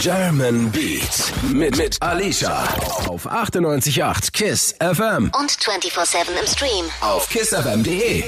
[0.00, 2.62] German Beat mit, mit Alicia
[3.08, 6.84] auf 98.8 KISS FM Und 24-7 im Stream.
[7.00, 8.22] auf kissfm.de.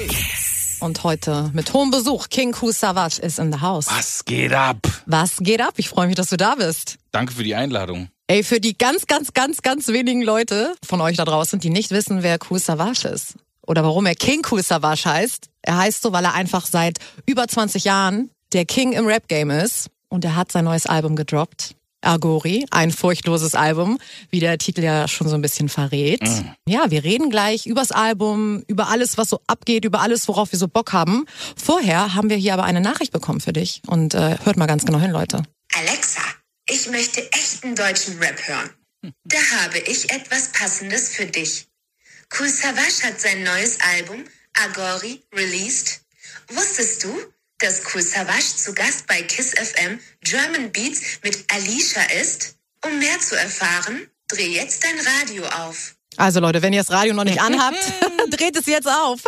[0.81, 2.29] Und heute mit hohem Besuch.
[2.29, 3.87] King Ku Savage ist in the house.
[3.87, 4.77] Was geht ab?
[5.05, 5.73] Was geht ab?
[5.77, 6.97] Ich freue mich, dass du da bist.
[7.11, 8.09] Danke für die Einladung.
[8.27, 11.91] Ey, für die ganz, ganz, ganz, ganz wenigen Leute von euch da draußen, die nicht
[11.91, 13.35] wissen, wer Ku Savage ist
[13.65, 15.49] oder warum er King Ku Savage heißt.
[15.61, 19.87] Er heißt so, weil er einfach seit über 20 Jahren der King im Rap-Game ist.
[20.11, 21.75] Und er hat sein neues Album gedroppt.
[22.01, 23.99] Agori, ein furchtloses Album,
[24.31, 26.27] wie der Titel ja schon so ein bisschen verrät.
[26.67, 30.59] Ja, wir reden gleich übers Album, über alles, was so abgeht, über alles, worauf wir
[30.59, 31.25] so Bock haben.
[31.55, 33.81] Vorher haben wir hier aber eine Nachricht bekommen für dich.
[33.87, 35.43] Und äh, hört mal ganz genau hin, Leute.
[35.77, 36.23] Alexa,
[36.67, 38.71] ich möchte echten deutschen Rap hören.
[39.23, 41.67] Da habe ich etwas Passendes für dich.
[42.29, 46.01] Kool Savas hat sein neues Album Agori released.
[46.49, 47.09] Wusstest du,
[47.61, 52.55] dass Kool Savas zu Gast bei Kiss FM German Beats mit Alicia ist?
[52.83, 55.95] Um mehr zu erfahren, dreh jetzt dein Radio auf.
[56.17, 57.77] Also Leute, wenn ihr das Radio noch nicht anhabt,
[58.31, 59.21] dreht es jetzt auf.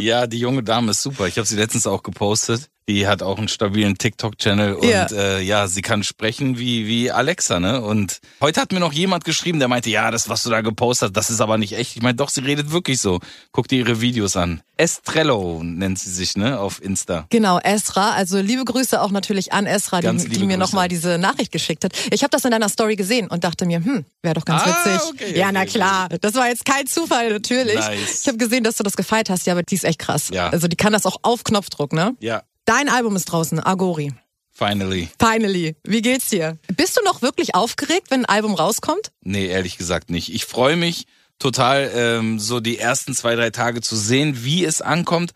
[0.00, 1.26] Ja, die junge Dame ist super.
[1.26, 2.70] Ich habe sie letztens auch gepostet.
[2.88, 5.06] Die hat auch einen stabilen TikTok-Channel und Ja.
[5.12, 7.82] Äh, ja, sie kann sprechen wie wie Alexa, ne?
[7.82, 11.08] Und heute hat mir noch jemand geschrieben, der meinte, ja, das, was du da gepostet
[11.08, 11.96] hast, das ist aber nicht echt.
[11.96, 13.20] Ich meine, doch, sie redet wirklich so.
[13.52, 14.62] Guck dir ihre Videos an.
[14.78, 16.58] Estrello nennt sie sich, ne?
[16.58, 17.26] Auf Insta.
[17.30, 18.12] Genau, Esra.
[18.12, 21.84] Also liebe Grüße auch natürlich an Esra, Ganz die, die mir nochmal diese Nachricht geschickt
[21.84, 21.92] hat.
[22.10, 24.68] Ich habe das in deiner Story gesehen und dachte mir, hm, wäre doch ganz Ah,
[24.86, 25.08] witzig.
[25.10, 26.08] okay, ja, na okay, klar.
[26.20, 27.74] Das war jetzt kein Zufall, natürlich.
[27.74, 28.20] Nice.
[28.22, 30.30] Ich habe gesehen, dass du das gefeiert hast, ja, aber die ist echt krass.
[30.32, 30.48] Ja.
[30.48, 32.14] Also die kann das auch auf Knopfdruck, ne?
[32.20, 34.12] Ja, Dein Album ist draußen, Agori.
[34.52, 35.08] finally.
[35.18, 35.74] Finally.
[35.84, 36.58] Wie geht's dir?
[36.76, 39.10] Bist du noch wirklich aufgeregt, wenn ein Album rauskommt?
[39.22, 40.34] Nee, ehrlich gesagt nicht.
[40.34, 41.06] Ich freue mich
[41.38, 45.32] total, ähm, so die ersten zwei, drei Tage zu sehen, wie es ankommt.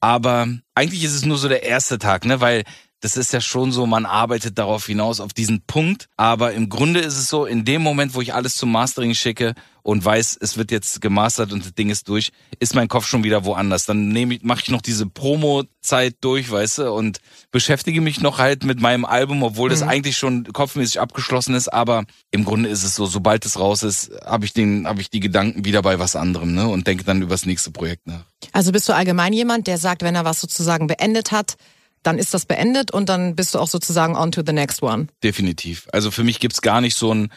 [0.00, 2.42] Aber eigentlich ist es nur so der erste Tag, ne?
[2.42, 2.64] Weil
[3.04, 6.08] das ist ja schon so, man arbeitet darauf hinaus, auf diesen Punkt.
[6.16, 9.54] Aber im Grunde ist es so, in dem Moment, wo ich alles zum Mastering schicke
[9.82, 13.22] und weiß, es wird jetzt gemastert und das Ding ist durch, ist mein Kopf schon
[13.22, 13.84] wieder woanders.
[13.84, 17.18] Dann nehme ich, mache ich noch diese Promo-Zeit durch, weißt du, und
[17.50, 21.68] beschäftige mich noch halt mit meinem Album, obwohl das eigentlich schon kopfmäßig abgeschlossen ist.
[21.70, 25.10] Aber im Grunde ist es so, sobald es raus ist, habe ich den, habe ich
[25.10, 28.24] die Gedanken wieder bei was anderem, ne, und denke dann über das nächste Projekt nach.
[28.52, 31.58] Also bist du allgemein jemand, der sagt, wenn er was sozusagen beendet hat,
[32.04, 35.08] dann ist das beendet und dann bist du auch sozusagen on to the next one.
[35.22, 35.88] Definitiv.
[35.92, 37.30] Also für mich gibt's gar nicht so ein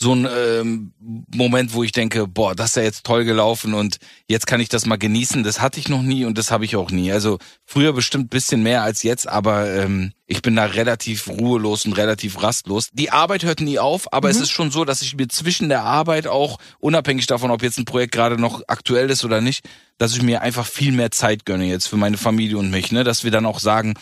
[0.00, 0.92] so ein ähm,
[1.34, 3.98] Moment, wo ich denke, boah, das ist ja jetzt toll gelaufen und
[4.28, 5.42] jetzt kann ich das mal genießen.
[5.42, 7.10] Das hatte ich noch nie und das habe ich auch nie.
[7.10, 11.94] Also früher bestimmt bisschen mehr als jetzt, aber ähm, ich bin da relativ ruhelos und
[11.94, 12.90] relativ rastlos.
[12.92, 15.82] Die Arbeit hört nie auf, aber es ist schon so, dass ich mir zwischen der
[15.82, 19.64] Arbeit auch, unabhängig davon, ob jetzt ein Projekt gerade noch aktuell ist oder nicht,
[19.98, 23.02] dass ich mir einfach viel mehr Zeit gönne jetzt für meine Familie und mich, ne,
[23.02, 23.94] dass wir dann auch sagen,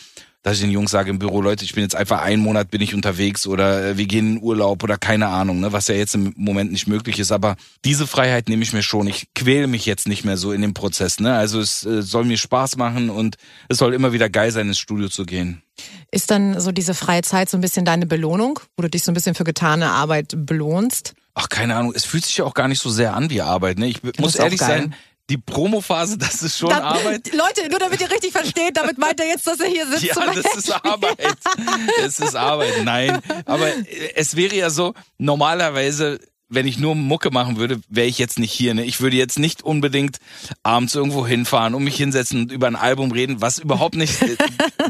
[0.46, 2.80] dass ich den Jungs sage im Büro, Leute, ich bin jetzt einfach einen Monat bin
[2.80, 6.14] ich unterwegs oder äh, wir gehen in Urlaub oder keine Ahnung, ne, was ja jetzt
[6.14, 7.32] im Moment nicht möglich ist.
[7.32, 9.08] Aber diese Freiheit nehme ich mir schon.
[9.08, 11.18] Ich quäle mich jetzt nicht mehr so in dem Prozess.
[11.18, 11.34] Ne?
[11.34, 13.34] Also es äh, soll mir Spaß machen und
[13.68, 15.62] es soll immer wieder geil sein, ins Studio zu gehen.
[16.12, 19.10] Ist dann so diese freie Zeit so ein bisschen deine Belohnung, wo du dich so
[19.10, 21.14] ein bisschen für getane Arbeit belohnst?
[21.34, 23.80] Ach, keine Ahnung, es fühlt sich ja auch gar nicht so sehr an wie Arbeit.
[23.80, 23.88] Ne?
[23.88, 24.94] Ich b- muss ehrlich sein,
[25.30, 27.32] die Promophase, das ist schon Dann- Arbeit.
[27.32, 30.02] Leute, nur damit ihr richtig versteht, damit meint er jetzt, dass er hier sitzt.
[30.04, 31.18] Ja, das ist Arbeit.
[32.02, 32.84] Es ist Arbeit.
[32.84, 34.94] Nein, aber äh, es wäre ja so,
[35.40, 38.72] normalerweise, wenn ich nur Mucke machen würde, wäre ich jetzt nicht hier.
[38.74, 38.84] Ne?
[38.84, 40.18] Ich würde jetzt nicht unbedingt
[40.62, 44.36] abends irgendwo hinfahren und mich hinsetzen und über ein Album reden, was überhaupt nicht äh,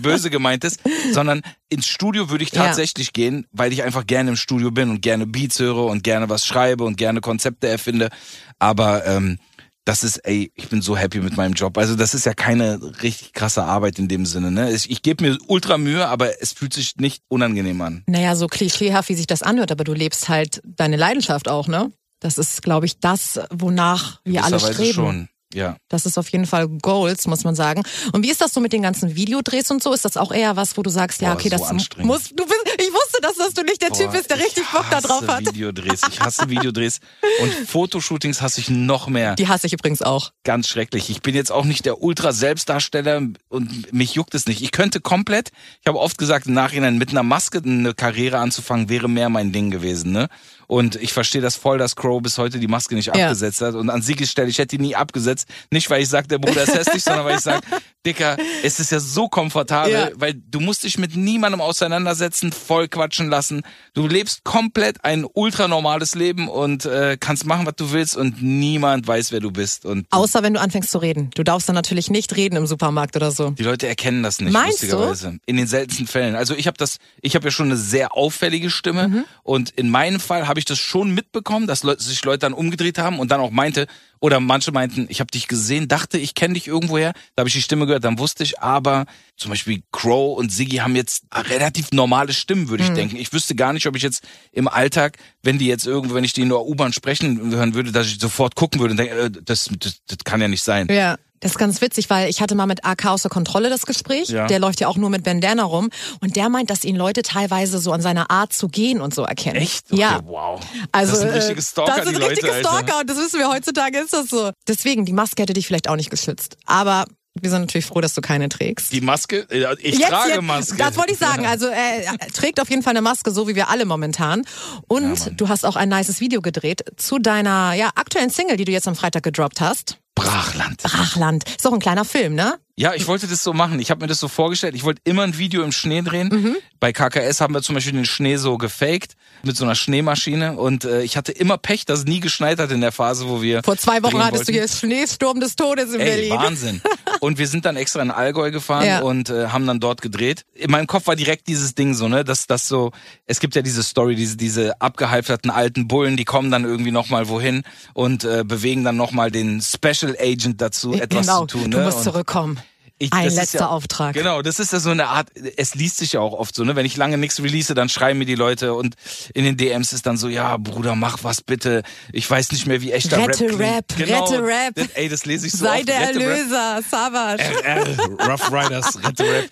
[0.03, 0.81] böse gemeint ist,
[1.13, 2.67] sondern ins Studio würde ich Ja.
[2.67, 6.29] tatsächlich gehen, weil ich einfach gerne im Studio bin und gerne Beats höre und gerne
[6.29, 8.11] was schreibe und gerne Konzepte erfinde.
[8.59, 9.39] Aber ähm,
[9.87, 11.79] das ist, ey, ich bin so happy mit meinem Job.
[11.79, 14.51] Also das ist ja keine richtig krasse Arbeit in dem Sinne.
[14.51, 14.73] Ne?
[14.73, 18.03] Ich, ich gebe mir ultra Mühe, aber es fühlt sich nicht unangenehm an.
[18.09, 21.93] Naja, so klischeehaft, wie sich das anhört, aber du lebst halt deine Leidenschaft auch, ne?
[22.19, 24.93] Das ist, glaube ich, das, wonach wir alle streben.
[24.93, 25.29] schon.
[25.55, 25.77] Ja.
[25.89, 27.83] Das ist auf jeden Fall Goals, muss man sagen.
[28.13, 29.93] Und wie ist das so mit den ganzen Videodrehs und so?
[29.93, 32.45] Ist das auch eher was, wo du sagst, ja, Boah, okay, so das muss, du
[32.45, 34.85] bist, ich wusste, dass, dass du nicht der Typ Boah, bist, der ich richtig Bock
[34.91, 35.47] da drauf hasse hat.
[35.47, 36.01] Videodrehs.
[36.11, 36.99] Ich hasse Videodrehs.
[37.43, 39.35] Und Fotoshootings hasse ich noch mehr.
[39.37, 40.31] Die hasse ich übrigens auch.
[40.45, 41.11] Ganz schrecklich.
[41.11, 44.63] Ich bin jetzt auch nicht der Ultra-Selbstdarsteller und mich juckt es nicht.
[44.63, 45.51] Ich könnte komplett,
[45.81, 49.53] ich habe oft gesagt, im Nachhinein mit einer Maske eine Karriere anzufangen, wäre mehr mein
[49.53, 50.13] Ding gewesen.
[50.13, 50.29] Ne?
[50.67, 53.13] Und ich verstehe das voll, dass Crow bis heute die Maske nicht Ja.
[53.15, 53.75] abgesetzt hat.
[53.75, 55.49] Und an sie gestellt, ich hätte die nie abgesetzt.
[55.71, 57.67] Nicht, weil ich sage, der Bruder ist hässlich, sondern weil ich sage,
[58.07, 60.09] Dicker, es ist ja so komfortabel, Ja.
[60.15, 63.63] weil du musst dich mit niemandem auseinandersetzen, voll quatschen lassen.
[63.95, 68.43] Du lebst komplett ein ultra normales Leben und äh, kannst machen, was du willst und
[68.43, 69.85] niemand weiß, wer du bist.
[69.87, 71.31] Und Außer wenn du anfängst zu reden.
[71.35, 73.51] Du darfst dann natürlich nicht reden im Supermarkt oder so.
[73.51, 74.87] die Leute erkennen das nicht, Meinst du?
[74.87, 75.39] lustigerweise.
[75.47, 76.35] In den seltensten Fällen.
[76.37, 79.25] Also ich habe das, ich habe ja schon eine sehr auffällige Stimme Mhm.
[79.43, 83.19] und in meinem Fall habe ich das schon mitbekommen, dass sich Leute dann umgedreht haben
[83.19, 83.87] und dann auch meinte,
[84.21, 87.13] oder manche meinten, ich habe dich gesehen, dachte, ich kenne dich irgendwoher.
[87.35, 90.77] Da habe ich die Stimme gehört, dann wusste ich, aber zum Beispiel Crow und Siggy
[90.77, 92.95] haben jetzt relativ normale Stimmen, würde ich Mhm.
[92.95, 93.17] denken.
[93.17, 94.23] Ich wüsste gar nicht, ob ich jetzt
[94.53, 97.93] im Alltag, wenn die jetzt irgendwo, wenn ich die in der U-Bahn sprechen hören würde,
[97.93, 100.89] dass ich sofort gucken würde und denke, äh, das, das, das kann ja nicht sein.
[100.91, 101.17] Ja.
[101.41, 104.31] Das ist ganz witzig, weil ich hatte mal mit AK außer Kontrolle das Gespräch.
[104.31, 104.47] Ja.
[104.47, 105.91] Der läuft ja auch nur mit Bandana rum.
[106.23, 109.23] Und der meint, dass ihn Leute teilweise so an seiner Art zu gehen und so
[109.23, 109.57] erkennen.
[109.57, 109.85] Echt?
[109.93, 110.21] Okay, Ja.
[110.25, 110.61] Wow.
[110.93, 112.69] Also, das sind äh, richtige Stalker, Das sind richtige Leute, Alter.
[112.69, 114.51] Stalker und das wissen wir heutzutage ist das so.
[114.67, 116.57] Deswegen, die Maske hätte dich vielleicht auch nicht geschützt.
[116.65, 117.05] Aber
[117.41, 118.93] wir sind natürlich froh, dass du keine trägst.
[118.93, 119.47] Die Maske?
[119.81, 120.77] Ich Jetzt, trage jetzt, Maske.
[120.77, 121.47] Das wollte ich sagen.
[121.47, 124.43] Also er äh, trägt auf jeden Fall eine Maske, so wie wir alle momentan.
[124.89, 128.73] Und du hast auch ein nices Video gedreht zu deiner ja, aktuellen Single, die du
[128.73, 129.99] jetzt am Freitag gedroppt hast.
[130.15, 130.83] Brachland.
[130.83, 131.45] Brachland.
[131.49, 132.59] Ist doch ein kleiner Film, ne?
[132.79, 133.81] Ja, ich wollte das so machen.
[133.81, 134.75] Ich habe mir das so vorgestellt.
[134.75, 136.29] Ich wollte immer ein Video im Schnee drehen.
[136.29, 136.57] Mhm.
[136.79, 140.59] Bei KKS haben wir zum Beispiel den Schnee so gefaked mit so einer Schneemaschine.
[140.59, 143.41] Und äh, ich hatte immer Pech, dass es nie geschneit hat in der Phase, wo
[143.41, 143.63] wir.
[143.63, 144.69] Vor zwei Wochen hattest du wollten.
[144.69, 146.31] hier Schneesturm des Todes in Ey, Berlin.
[146.33, 146.83] Wahnsinn.
[147.21, 149.01] Und wir sind dann extra in Allgäu gefahren Ja.
[149.01, 150.45] und äh, haben dann dort gedreht.
[150.53, 152.93] In meinem Kopf war direkt dieses Ding so, ne, dass das so,
[153.25, 157.29] es gibt ja diese Story, diese, diese abgehalfterten alten Bullen, die kommen dann irgendwie nochmal
[157.31, 157.63] wohin
[157.95, 161.71] und äh, bewegen dann nochmal den Special Agent dazu, etwas genau, zu tun.
[161.71, 161.85] du ne?
[161.85, 162.61] musst Und zurückkommen.
[162.99, 164.15] Ich- Ein das letzter ja, Auftrag.
[164.15, 166.77] Genau, das ist ja so eine Art, es liest sich ja auch oft so, ne?
[166.77, 168.95] Wenn ich lange nichts release, dann schreiben mir die Leute und
[169.35, 171.83] in den DMs ist dann so, ja, Bruder, mach was bitte.
[172.13, 174.09] Ich weiß nicht mehr, wie echter Rette Rap Rap, klingt.
[174.09, 174.75] Genau, rette Rap.
[174.75, 175.89] Das, ey, das lese ich so Sei oft.
[175.89, 176.23] der Rette.
[176.23, 177.43] Erlöser, Savage.
[177.65, 179.51] RR, Rough Riders, Rette Rap.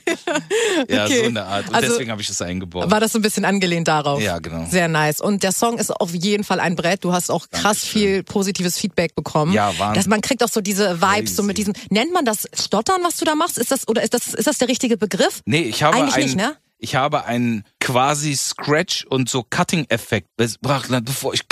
[0.89, 1.19] Ja, Okay.
[1.21, 1.69] so eine Art.
[1.69, 2.91] Und Also- deswegen habe ich es eingebaut.
[2.91, 4.21] War das so ein bisschen angelehnt darauf?
[4.23, 4.67] Ja, genau.
[4.71, 5.21] Sehr nice.
[5.21, 7.05] Und der Song ist auf jeden Fall ein Brett.
[7.05, 8.01] Du hast auch krass Dankeschön.
[8.01, 9.53] viel positives Feedback bekommen.
[9.53, 9.95] Ja, Wahnsinn.
[9.95, 11.73] Dass man kriegt auch so diese Vibes, so mit Crazy.
[11.73, 13.59] diesem, nennt man das Stottern, was du da machst?
[13.59, 15.41] Ist das, oder ist das, ist das der richtige Begriff?
[15.45, 16.57] Nee, ich habe Eigentlich einen, nicht, ne?
[16.79, 20.29] ich habe einen quasi Scratch und so Cutting-Effekt.
[20.37, 21.43] Bevor ich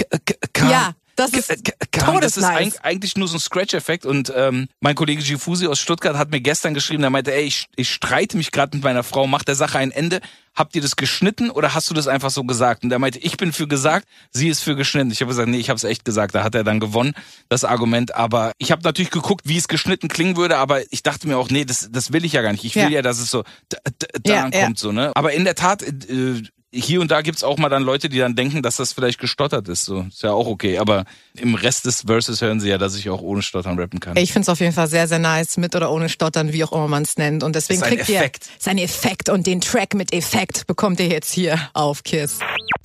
[0.53, 0.71] kam.
[0.71, 0.93] Ja,
[1.31, 2.21] das ist k- kam.
[2.21, 6.17] Das ist eig- eigentlich nur so ein Scratch-Effekt und ähm, mein Kollege Gifusi aus Stuttgart
[6.17, 9.27] hat mir gestern geschrieben, der meinte, ey, ich, ich streite mich gerade mit meiner Frau,
[9.27, 10.21] macht der Sache ein Ende.
[10.55, 12.83] Habt ihr das geschnitten oder hast du das einfach so gesagt?
[12.85, 15.11] Und der meinte, ich bin für gesagt, sie ist für geschnitten.
[15.11, 16.35] Ich habe gesagt, nee, ich habe es echt gesagt.
[16.35, 17.15] Da hat er dann gewonnen,
[17.49, 18.15] das Argument.
[18.15, 21.49] Aber ich habe natürlich geguckt, wie es geschnitten klingen würde, aber ich dachte mir auch,
[21.49, 22.65] nee, das, das will ich ja gar nicht.
[22.65, 22.89] Ich will Ja.
[22.91, 24.65] ja, dass es so d- d- Ja, da ja.
[24.67, 25.11] kommt so, ne?
[25.15, 26.43] Aber in der Tat, äh,
[26.75, 29.69] hier und da gibt's auch mal dann Leute, die dann denken, dass das vielleicht gestottert
[29.69, 29.85] ist.
[29.85, 30.79] So ist ja auch okay.
[30.79, 31.05] Aber
[31.35, 34.17] im Rest des Verses hören sie ja, dass ich auch ohne Stottern rappen kann.
[34.17, 36.89] Ich find's auf jeden Fall sehr, sehr nice, mit oder ohne Stottern, wie auch immer
[36.89, 37.43] man es nennt.
[37.43, 38.49] Und deswegen kriegt ihr Effekt.
[38.59, 42.39] sein Effekt und den Track mit Effekt bekommt ihr jetzt hier auf Kiss.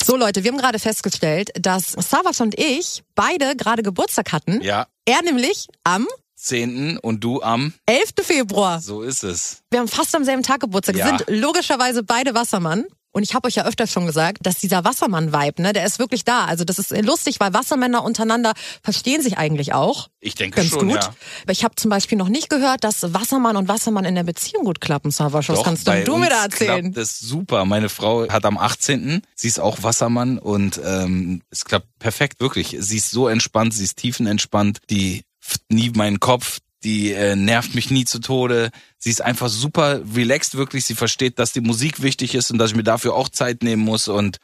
[0.03, 4.61] So Leute, wir haben gerade festgestellt, dass Savas und ich beide gerade Geburtstag hatten.
[4.61, 6.97] Ja, Er nämlich am 10.
[6.99, 8.13] und du am, 11.
[8.21, 8.79] Februar.
[8.79, 9.63] so ist es.
[9.71, 10.95] Wir haben fast am selben Tag Geburtstag.
[10.95, 11.17] Wir Ja.
[11.17, 12.85] sind logischerweise beide Wassermann.
[13.17, 16.23] Und ich habe euch ja öfter schon gesagt, dass dieser Wassermann-Vibe, ne, der ist wirklich
[16.23, 16.45] da.
[16.45, 18.53] Also das ist lustig, weil Wassermänner untereinander
[18.83, 20.09] verstehen sich eigentlich auch.
[20.19, 20.97] Ich denke Ganz schon, gut.
[20.97, 21.15] ja.
[21.41, 24.65] Aber ich habe zum Beispiel noch nicht gehört, dass Wassermann und Wassermann in der Beziehung
[24.65, 25.49] gut klappen, Savasch.
[25.49, 26.93] Was Doch, kannst du uns mir da erzählen?
[26.93, 27.65] das super.
[27.65, 29.23] Meine Frau hat am 18.
[29.33, 32.77] Sie ist auch Wassermann und ähm, es klappt perfekt, wirklich.
[32.79, 35.23] Sie ist so entspannt, sie ist tiefenentspannt, die
[35.69, 38.69] nie meinen Kopf, die äh, nervt mich nie zu Tode.
[38.97, 40.85] Sie ist einfach super relaxed, wirklich.
[40.85, 43.83] Sie versteht, dass die Musik wichtig ist und dass ich mir dafür auch Zeit nehmen
[43.83, 44.37] muss und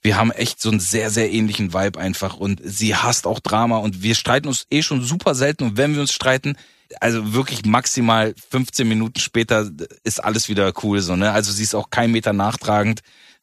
[0.00, 3.76] wir haben echt so einen sehr, sehr ähnlichen Vibe einfach und sie hasst auch Drama
[3.76, 6.56] und wir streiten uns eh schon super selten und wenn wir uns streiten,
[7.00, 9.70] also wirklich maximal 15 Minuten später
[10.02, 11.32] ist alles wieder cool so, ne?
[11.32, 13.00] Also sie ist auch kein Meter nachtragend,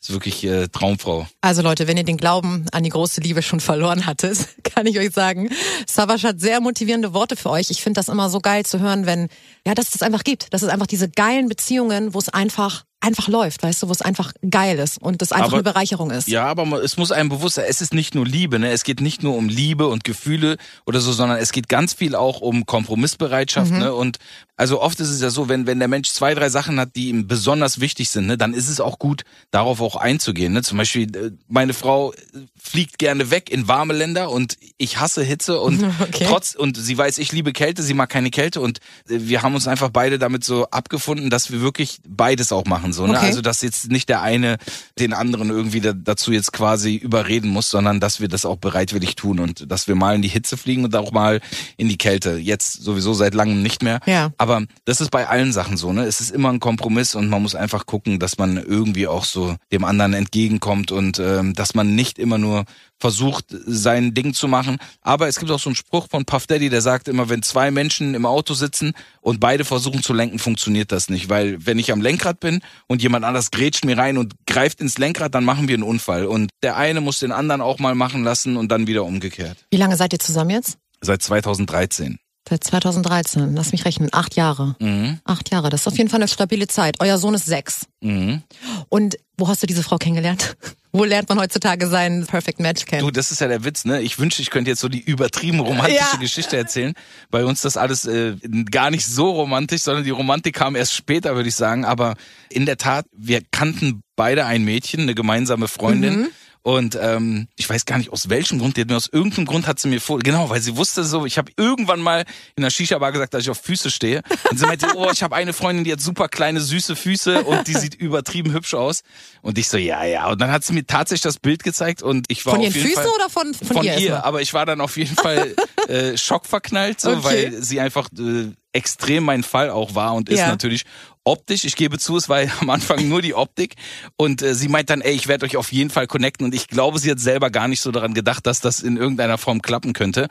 [0.07, 1.27] ist wirklich äh, Traumfrau.
[1.41, 4.97] Also Leute, wenn ihr den Glauben an die große Liebe schon verloren hattet, kann ich
[4.99, 5.49] euch sagen,
[5.85, 7.69] Savasch hat sehr motivierende Worte für euch.
[7.69, 9.29] Ich finde das immer so geil zu hören, wenn,
[9.65, 10.53] ja, dass es das einfach gibt.
[10.53, 14.01] Dass es einfach diese geilen Beziehungen, wo es einfach, einfach läuft, weißt du, wo es
[14.01, 16.27] einfach geil ist und das einfach Aber- eine Bereicherung ist.
[16.27, 18.71] Ja, aber es muss einem bewusst sein, es ist nicht nur Liebe, ne?
[18.71, 22.15] Es geht nicht nur um Liebe und Gefühle oder so, sondern es geht ganz viel
[22.15, 23.77] auch um Kompromissbereitschaft, Mhm.
[23.79, 23.93] ne?
[23.93, 24.17] Und
[24.55, 27.09] also oft ist es ja so, wenn, wenn der Mensch zwei, drei Sachen hat, die
[27.09, 30.51] ihm besonders wichtig sind, ne, dann ist es auch gut, darauf auch einzugehen.
[30.53, 30.63] Ne?
[30.63, 32.11] Zum Beispiel, äh, meine Frau
[32.59, 36.25] fliegt gerne weg in warme Länder und ich hasse Hitze und Okay.
[36.27, 39.53] trotz, und sie weiß, ich liebe Kälte, sie mag keine Kälte und äh, wir haben
[39.53, 42.86] uns einfach beide damit so abgefunden, dass wir wirklich beides auch machen.
[42.87, 43.17] Machen, so, ne?
[43.17, 43.27] Okay.
[43.27, 44.57] Also, dass jetzt nicht der eine
[44.99, 49.15] den anderen irgendwie da, dazu jetzt quasi überreden muss, sondern dass wir das auch bereitwillig
[49.15, 51.41] tun und dass wir mal in die Hitze fliegen und auch mal
[51.77, 52.37] in die Kälte.
[52.37, 53.99] Jetzt sowieso seit langem nicht mehr.
[54.05, 54.31] Ja.
[54.37, 56.03] Aber das ist bei allen Sachen so, ne?
[56.05, 59.55] Es ist immer ein Kompromiss und man muss einfach gucken, dass man irgendwie auch so
[59.71, 62.65] dem anderen entgegenkommt und ähm, dass man nicht immer nur
[62.99, 64.77] versucht, sein Ding zu machen.
[65.01, 67.71] Aber es gibt auch so einen Spruch von Puff Daddy, der sagt immer, wenn zwei
[67.71, 71.29] Menschen im Auto sitzen und beide versuchen zu lenken, funktioniert das nicht.
[71.29, 74.97] Weil wenn ich am Lenkrad bin und jemand anders grätscht mir rein und greift ins
[74.97, 76.25] Lenkrad, dann machen wir einen Unfall.
[76.25, 79.57] Und der eine muss den anderen auch mal machen lassen und dann wieder umgekehrt.
[79.71, 80.77] Wie lange seid ihr zusammen jetzt?
[81.01, 82.19] Seit 2013.
[82.49, 83.55] Seit 2013.
[83.55, 84.09] Lass mich rechnen.
[84.13, 84.75] Acht Jahre.
[84.79, 85.19] Mhm.
[85.25, 85.69] Acht Jahre.
[85.69, 86.95] Das ist auf jeden Fall eine stabile Zeit.
[86.99, 87.87] Euer Sohn ist sechs.
[88.01, 88.41] Mhm.
[88.89, 90.55] Und wo hast du diese Frau kennengelernt?
[90.93, 93.03] wo lernt man heutzutage seinen Perfect Match kennen?
[93.03, 94.01] Du, das ist ja der Witz, ne?
[94.01, 96.19] Ich wünschte, ich könnte jetzt so die übertrieben romantische Ja.
[96.19, 96.93] Geschichte erzählen.
[97.29, 98.35] Bei uns das alles äh,
[98.71, 101.85] gar nicht so romantisch, sondern die Romantik kam erst später, würde ich sagen.
[101.85, 102.15] Aber
[102.49, 106.21] in der Tat, wir kannten beide ein Mädchen, eine gemeinsame Freundin.
[106.21, 106.27] Mhm.
[106.63, 109.67] Und ähm, ich weiß gar nicht aus welchem Grund, die hat mir aus irgendeinem Grund
[109.67, 112.69] hat sie mir vor, genau, weil sie wusste so, ich habe irgendwann mal in der
[112.69, 114.21] Shisha-Bar gesagt, dass ich auf Füße stehe.
[114.51, 117.67] Und sie meinte, oh, ich habe eine Freundin, die hat super kleine, süße Füße und
[117.67, 119.01] die sieht übertrieben hübsch aus.
[119.41, 120.27] Und ich so, ja, ja.
[120.29, 122.73] Und dann hat sie mir tatsächlich das Bild gezeigt und ich war von auf ihren
[122.73, 123.97] jeden Füßen Fall oder von, von, von ihr?
[123.97, 125.55] ihr, aber ich war dann auf jeden Fall
[125.87, 127.23] äh, schockverknallt, so, Okay.
[127.23, 130.47] weil sie einfach äh, extrem mein Fall auch war und ist Ja.
[130.49, 130.83] natürlich
[131.27, 131.63] optisch.
[131.65, 133.75] Ich gebe zu, es war am Anfang nur die Optik
[134.15, 136.67] und äh, sie meint dann, ey, ich werde euch auf jeden Fall connecten und ich
[136.67, 139.93] glaube, sie hat selber gar nicht so daran gedacht, dass das in irgendeiner Form klappen
[139.93, 140.27] könnte.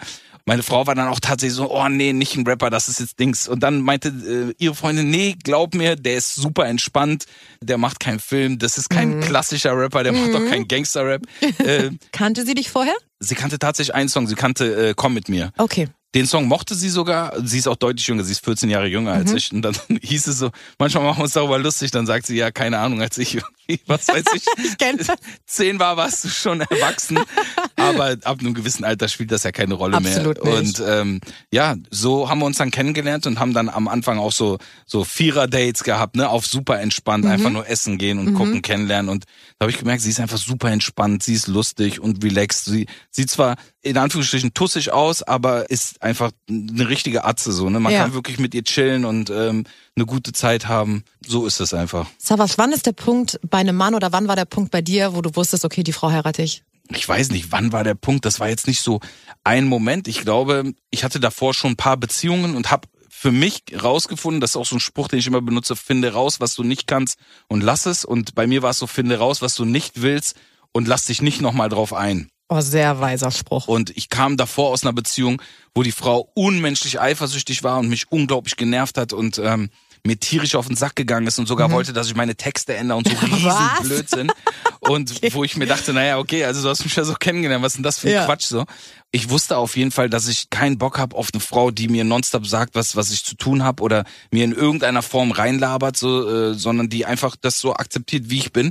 [0.48, 3.18] Meine Frau war dann auch tatsächlich so, oh nee, nicht ein Rapper, das ist jetzt
[3.18, 3.48] Dings.
[3.48, 7.26] Und dann meinte äh, ihre Freundin, nee, glaub mir, der ist super entspannt,
[7.60, 8.94] der macht keinen Film, das ist Mhm.
[8.94, 11.22] kein klassischer Rapper, der macht doch keinen Gangster-Rap.
[11.58, 12.94] äh, Kannte sie dich vorher?
[13.18, 15.50] sie kannte tatsächlich einen Song, sie kannte äh, Komm mit mir.
[15.58, 15.88] Okay.
[16.16, 17.32] Den Song mochte sie sogar.
[17.44, 18.25] Sie ist auch deutlich jünger.
[18.25, 19.37] Sie ist 14 Jahre jünger als Mhm.
[19.37, 19.52] ich.
[19.52, 21.92] Und dann hieß es so, manchmal machen wir uns darüber lustig.
[21.92, 25.06] Dann sagt sie, ja, keine Ahnung, als ich, irgendwie, was weiß ich, Ich
[25.46, 27.18] zehn war, warst du schon erwachsen.
[27.76, 30.61] Aber ab einem gewissen Alter spielt das ja keine Rolle Absolut mehr.
[30.62, 30.80] nicht.
[30.80, 31.20] Und ähm,
[31.52, 34.56] ja, so haben wir uns dann kennengelernt und haben dann am Anfang auch so
[34.87, 37.30] so Vierer-Dates gehabt, ne, auf super entspannt, Mhm.
[37.30, 39.11] einfach nur essen gehen und gucken, kennenlernen.
[39.11, 39.25] Und
[39.58, 42.64] da habe ich gemerkt, sie ist einfach super entspannt, sie ist lustig und relaxed.
[42.64, 47.68] Sie sieht zwar in Anführungsstrichen tussig aus, aber ist einfach eine richtige Atze so.
[47.68, 47.80] Ne?
[47.80, 48.02] Man Ja.
[48.04, 51.04] kann wirklich mit ihr chillen und ähm, eine gute Zeit haben.
[51.26, 52.06] So ist es einfach.
[52.18, 55.14] Savas, wann ist der Punkt bei einem Mann oder wann war der Punkt bei dir,
[55.14, 56.62] wo du wusstest, okay, die Frau heirate ich?
[56.90, 58.25] ich weiß nicht, wann war der Punkt.
[58.25, 59.00] Das war jetzt nicht so
[59.42, 60.06] ein Moment.
[60.06, 64.50] Ich glaube, ich hatte davor schon ein paar Beziehungen und habe für mich rausgefunden, das
[64.50, 67.18] ist auch so ein Spruch, den ich immer benutze, finde raus, was du nicht kannst
[67.48, 68.04] und lass es.
[68.04, 70.36] Und bei mir war es so, finde raus, was du nicht willst
[70.72, 72.28] und lass dich nicht nochmal drauf ein.
[72.48, 73.66] Oh, sehr weiser Spruch.
[73.66, 75.42] Und ich kam davor aus einer Beziehung,
[75.74, 79.70] wo die Frau unmenschlich eifersüchtig war und mich unglaublich genervt hat und ähm,
[80.04, 82.98] mir tierisch auf den Sack gegangen ist und sogar wollte, dass ich meine Texte ändere
[82.98, 83.82] und so riesen Mhm.
[83.82, 84.32] Blödsinn.
[84.78, 87.72] Und wo ich mir dachte, naja, okay, also du hast mich ja so kennengelernt, was
[87.72, 88.24] ist denn das für ein Ja.
[88.26, 88.64] Quatsch so?
[89.10, 92.04] Ich wusste auf jeden Fall, dass ich keinen Bock habe auf eine Frau, die mir
[92.04, 96.28] nonstop sagt, was, was ich zu tun habe oder mir in irgendeiner Form reinlabert, so,
[96.28, 98.70] äh, sondern die einfach das so akzeptiert, wie ich bin.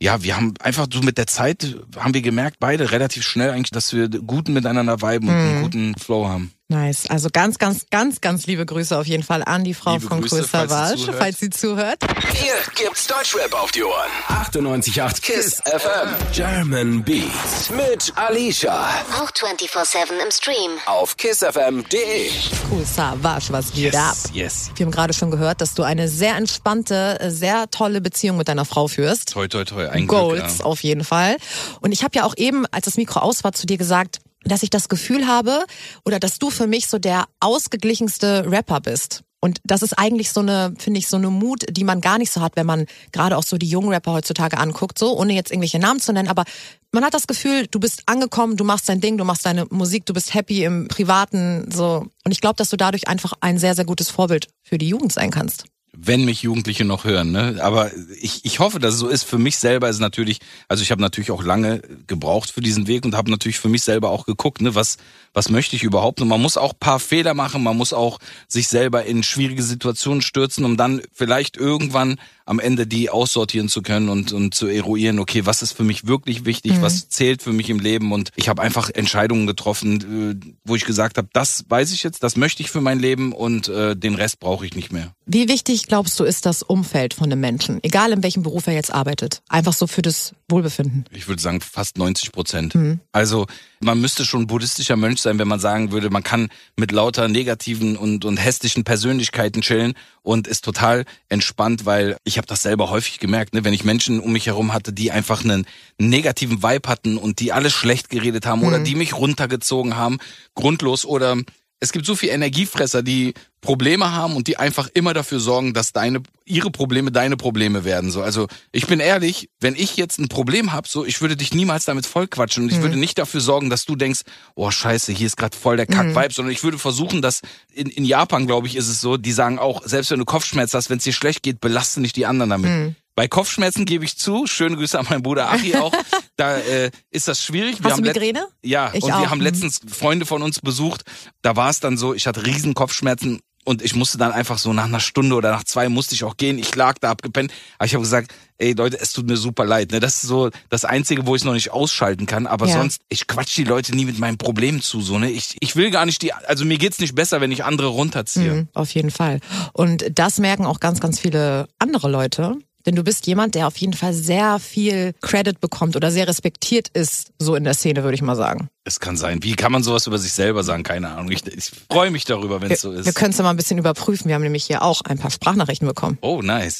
[0.00, 3.70] Ja, wir haben einfach so mit der Zeit, haben wir gemerkt, beide relativ schnell eigentlich,
[3.70, 5.40] dass wir gut miteinander viben und Mhm.
[5.48, 6.52] einen guten Flow haben.
[6.68, 7.04] Nice.
[7.10, 10.22] Also ganz, ganz, ganz, ganz liebe Grüße auf jeden Fall an die Frau Liebe von
[10.22, 11.18] Grüße, Cool falls sie Savage, zuhört.
[11.18, 11.98] falls sie zuhört.
[12.32, 14.10] Hier gibt's Deutschrap auf die Ohren.
[14.28, 16.08] 98.8 KISS FM.
[16.32, 18.88] German Beats mit Alicia.
[19.20, 20.70] Auch 24-7 im Stream.
[20.86, 22.30] Auf kissfm.de.
[22.70, 24.14] Cool Savage, was geht ab?
[24.14, 24.70] Yes, yes.
[24.74, 28.64] Wir haben gerade schon gehört, dass du eine sehr entspannte, sehr tolle Beziehung mit deiner
[28.64, 29.32] Frau führst.
[29.32, 29.88] Toi, toi, toi.
[29.90, 30.64] Ein Goals Glück, ja.
[30.64, 31.36] auf jeden Fall.
[31.82, 34.62] Und ich habe ja auch eben, als das Mikro aus war, zu dir gesagt, dass
[34.62, 35.64] ich das Gefühl habe
[36.04, 39.22] oder dass du für mich so der ausgeglichenste Rapper bist.
[39.44, 42.32] Und das ist eigentlich so eine, finde ich, so eine Mut, die man gar nicht
[42.32, 45.50] so hat, wenn man gerade auch so die jungen Rapper heutzutage anguckt, so, ohne jetzt
[45.50, 46.30] irgendwelche Namen zu nennen.
[46.30, 46.44] Aber
[46.92, 50.06] man hat das Gefühl, du bist angekommen, du machst dein Ding, du machst deine Musik,
[50.06, 52.06] du bist happy im Privaten, so.
[52.24, 55.12] Und ich glaube, dass du dadurch einfach ein sehr, sehr gutes Vorbild für die Jugend
[55.12, 55.66] sein kannst.
[55.96, 57.58] Wenn mich Jugendliche noch hören, ne?
[57.60, 59.24] Aber ich, ich hoffe, dass es so ist.
[59.24, 63.04] Für mich selber ist natürlich, also ich habe natürlich auch lange gebraucht für diesen Weg
[63.04, 64.96] und habe natürlich für mich selber auch geguckt, ne, was,
[65.32, 66.20] was möchte ich überhaupt?
[66.20, 70.22] Und man muss auch paar Fehler machen, man muss auch sich selber in schwierige Situationen
[70.22, 75.18] stürzen, um dann vielleicht irgendwann am Ende die aussortieren zu können und, und zu eruieren,
[75.18, 78.12] okay, was ist für mich wirklich wichtig, was zählt für mich im Leben.
[78.12, 82.22] Und ich habe einfach Entscheidungen getroffen, äh, wo ich gesagt habe, das weiß ich jetzt,
[82.22, 85.14] das möchte ich für mein Leben und äh, den Rest brauche ich nicht mehr.
[85.26, 88.74] Wie wichtig glaubst du ist das Umfeld von einem Menschen, egal in welchem Beruf er
[88.74, 91.04] jetzt arbeitet, einfach so für das Wohlbefinden?
[91.10, 92.76] ich würde sagen fast 90 Prozent.
[93.12, 93.46] Also
[93.84, 97.96] man müsste schon buddhistischer Mönch sein, wenn man sagen würde, man kann mit lauter negativen
[97.96, 103.20] und, und hässlichen Persönlichkeiten chillen und ist total entspannt, weil ich habe das selber häufig
[103.20, 103.64] gemerkt, ne?
[103.64, 105.66] wenn ich Menschen um mich herum hatte, die einfach einen
[105.98, 108.66] negativen Vibe hatten und die alles schlecht geredet haben mhm.
[108.66, 110.18] oder die mich runtergezogen haben,
[110.54, 111.36] grundlos oder
[111.80, 115.92] es gibt so viel Energiefresser, die Probleme haben und die einfach immer dafür sorgen, dass
[115.92, 118.10] deine ihre Probleme deine Probleme werden.
[118.10, 121.54] So, also ich bin ehrlich, wenn ich jetzt ein Problem habe, so ich würde dich
[121.54, 122.82] niemals damit vollquatschen und ich mhm.
[122.82, 124.20] würde nicht dafür sorgen, dass du denkst,
[124.54, 126.32] oh Scheiße, hier ist gerade voll der Kack-Vibe, mhm.
[126.32, 127.40] sondern ich würde versuchen, dass
[127.72, 130.76] in, in Japan, glaube ich, ist es so, die sagen auch, selbst wenn du Kopfschmerzen
[130.76, 132.70] hast, wenn es dir schlecht geht, belaste nicht die anderen damit.
[132.70, 132.96] Mhm.
[133.14, 135.92] Bei Kopfschmerzen gebe ich zu, schöne Grüße an meinen Bruder Achi auch,
[136.36, 137.78] da äh, ist das schwierig.
[137.78, 138.48] Wir Hast haben du Migräne?
[138.62, 139.20] Ja, ich und auch.
[139.20, 139.44] wir haben mhm.
[139.44, 141.04] letztens Freunde von uns besucht,
[141.42, 144.72] da war es dann so, ich hatte riesen Kopfschmerzen und ich musste dann einfach so
[144.72, 146.58] nach einer Stunde oder nach zwei musste ich auch gehen.
[146.58, 149.90] Ich lag da abgepennt, aber ich habe gesagt, ey Leute, es tut mir super leid.
[149.90, 150.00] Ne?
[150.00, 152.46] Das ist so das Einzige, wo ich noch nicht ausschalten kann.
[152.46, 152.74] Aber ja.
[152.74, 155.00] sonst, ich quatsch die Leute nie mit meinen Problemen zu.
[155.00, 155.30] So, ne?
[155.30, 158.52] ich, ich will gar nicht die, also mir geht's nicht besser, wenn ich andere runterziehe.
[158.52, 159.40] Mhm, auf jeden Fall.
[159.72, 163.76] Und das merken auch ganz, ganz viele andere Leute denn du bist jemand, der auf
[163.76, 168.14] jeden Fall sehr viel Credit bekommt oder sehr respektiert ist, so in der Szene, würde
[168.14, 168.68] ich mal sagen.
[168.84, 169.42] Es kann sein.
[169.42, 170.82] Wie kann man sowas über sich selber sagen?
[170.82, 171.30] Keine Ahnung.
[171.30, 173.06] Ich, ich freue mich darüber, wenn es so ist.
[173.06, 174.28] Wir können es ja mal ein bisschen überprüfen.
[174.28, 176.18] Wir haben nämlich hier auch ein paar Sprachnachrichten bekommen.
[176.20, 176.78] Oh, nice.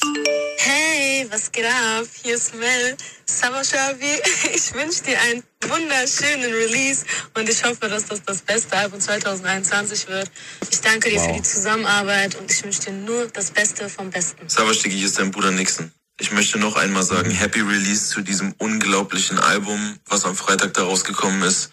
[0.58, 2.06] Hey, was geht ab?
[2.22, 2.96] Hier ist Mel.
[3.26, 4.20] Savashavi.
[4.54, 10.08] Ich wünsche dir einen wunderschönen Release und ich hoffe, dass das das beste Album 2021
[10.08, 10.30] wird.
[10.70, 11.26] Ich danke dir wow.
[11.26, 14.48] für die Zusammenarbeit und ich wünsche dir nur das Beste vom Besten.
[14.48, 15.92] Savashtigi, hier ist dein Bruder Nixon.
[16.20, 20.84] Ich möchte noch einmal sagen, Happy Release zu diesem unglaublichen Album, was am Freitag da
[20.84, 21.70] rausgekommen ist.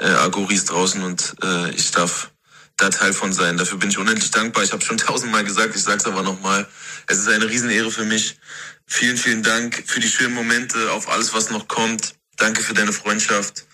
[0.00, 2.30] Äh, Agori ist draußen und äh, ich darf
[2.76, 3.56] da Teil von sein.
[3.56, 4.64] Dafür bin ich unendlich dankbar.
[4.64, 6.66] Ich habe schon tausendmal gesagt, ich sage es aber nochmal.
[7.06, 8.38] Es ist eine Riesenehre für mich.
[8.86, 12.14] Vielen, vielen Dank für die schönen Momente, auf alles, was noch kommt.
[12.36, 13.64] Danke für deine Freundschaft.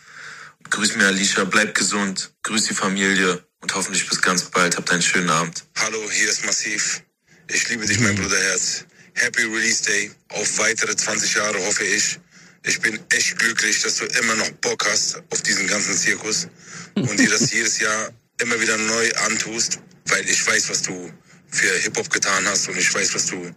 [0.68, 2.32] Grüß mir Alicia, bleib gesund.
[2.42, 4.76] Grüß die Familie und hoffentlich bis ganz bald.
[4.76, 5.64] Habt einen schönen Abend.
[5.78, 7.02] Hallo, hier ist Massiv.
[7.48, 8.84] Ich liebe dich, mein Bruderherz.
[9.14, 10.12] Happy Release Day.
[10.28, 12.20] Auf weitere 20 Jahre hoffe ich.
[12.64, 16.46] Ich bin echt glücklich, dass du immer noch Bock hast auf diesen ganzen Zirkus
[16.94, 21.12] und dir das jedes Jahr immer wieder neu antust, weil ich weiß, was du
[21.50, 23.54] für Hip-Hop getan hast und ich weiß, was du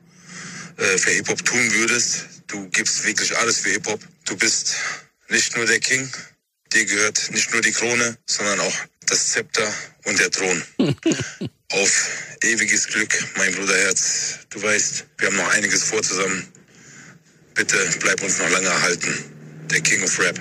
[0.78, 2.26] äh, für Hip-Hop tun würdest.
[2.48, 4.00] Du gibst wirklich alles für Hip-Hop.
[4.26, 4.76] Du bist
[5.30, 6.10] nicht nur der King,
[6.74, 8.74] dir gehört nicht nur die Krone, sondern auch
[9.08, 9.74] das Zepter
[10.06, 10.64] und der Thron.
[11.72, 12.10] Auf
[12.44, 14.40] ewiges Glück, mein Bruderherz.
[14.50, 16.48] Du weißt, wir haben noch einiges vor zusammen.
[17.56, 19.14] Bitte bleib uns noch lange erhalten.
[19.72, 20.40] Der King of Rap.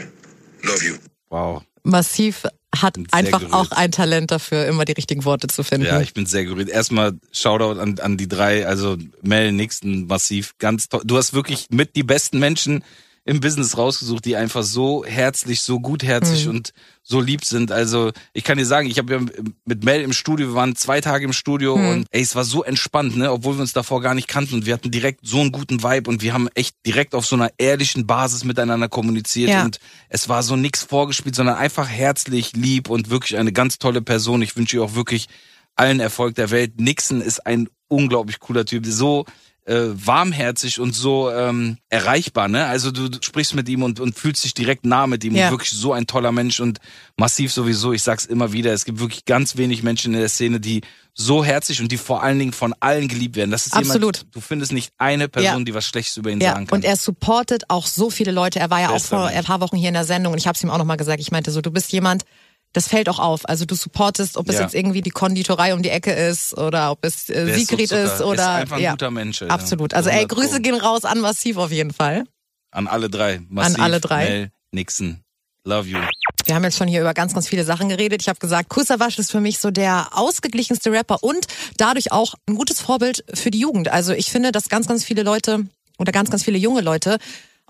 [0.63, 0.97] Love you.
[1.31, 1.63] Wow.
[1.85, 2.45] Massiv
[2.75, 3.53] hat einfach gerührt.
[3.53, 5.87] auch ein Talent dafür, immer die richtigen Worte zu finden.
[5.87, 6.69] Ja, ich bin sehr gerührt.
[6.69, 11.03] Erstmal Shoutout an, an die drei, also Mel, Nixon, Massiv, ganz toll.
[11.05, 12.83] Du hast wirklich mit die besten Menschen
[13.25, 16.51] im Business rausgesucht, die einfach so herzlich, so gutherzig mhm.
[16.51, 16.73] und
[17.05, 17.71] so lieb sind.
[17.71, 19.21] Also ich kann dir sagen, ich habe ja
[19.65, 21.89] mit Mel im Studio, wir waren zwei Tage im Studio mhm.
[21.89, 24.67] und ey, es war so entspannt, ne, obwohl wir uns davor gar nicht kannten und
[24.67, 27.51] wir hatten direkt so einen guten Vibe und wir haben echt direkt auf so einer
[27.59, 29.65] ehrlichen Basis miteinander kommuniziert ja.
[29.65, 34.03] und es war so nix vorgespielt, sondern einfach herzlich, lieb und wirklich eine ganz tolle
[34.03, 34.43] Person.
[34.43, 35.29] Ich wünsche ihr auch wirklich
[35.77, 36.81] allen Erfolg der Welt.
[36.81, 39.27] Nixon ist ein unglaublich cooler Typ, so
[39.65, 42.67] äh, warmherzig und so ähm, erreichbar, ne?
[42.67, 45.37] Also du, du sprichst mit ihm und, und fühlst dich direkt nah mit ihm.
[45.37, 45.47] Ja.
[45.47, 46.79] Und wirklich so ein toller Mensch und
[47.17, 47.93] massiv sowieso.
[47.93, 50.81] Ich sag's immer wieder, es gibt wirklich ganz wenig Menschen in der Szene, die
[51.15, 53.51] so herzlich und die vor allen Dingen von allen geliebt werden.
[53.51, 54.17] Das ist Absolut.
[54.17, 55.65] jemand, du findest nicht eine Person, ja.
[55.65, 56.55] die was Schlechtes über ihn ja.
[56.55, 56.79] sagen kann.
[56.79, 58.59] Und er supportet auch so viele Leute.
[58.59, 60.47] Er war ja Bester auch vor ein paar Wochen hier in der Sendung und ich
[60.47, 61.21] habe es ihm auch nochmal gesagt.
[61.21, 62.25] Ich meinte so, du bist jemand,
[62.73, 63.49] das fällt auch auf.
[63.49, 64.63] Also du supportest, ob es ja.
[64.63, 68.21] jetzt irgendwie die Konditorei um die Ecke ist oder ob es äh, Sigrid ist, ist
[68.23, 68.91] oder ist einfach ein ja.
[68.93, 69.43] guter Mensch.
[69.43, 69.95] Absolut.
[69.95, 72.25] Also ey, Grüße gehen raus an Massiv auf jeden Fall.
[72.71, 73.41] An alle drei.
[73.49, 74.25] Massiv, an alle drei.
[74.25, 75.23] Mel, Nixon.
[75.65, 75.99] Love you.
[76.45, 78.21] Wir haben jetzt schon hier über ganz, ganz viele Sachen geredet.
[78.21, 82.57] Ich habe gesagt, Kusawasch ist für mich so der ausgeglichenste Rapper und dadurch auch ein
[82.57, 83.89] gutes Vorbild für die Jugend.
[83.89, 85.67] Also ich finde, dass ganz, ganz viele Leute
[85.99, 87.19] oder ganz, ganz viele junge Leute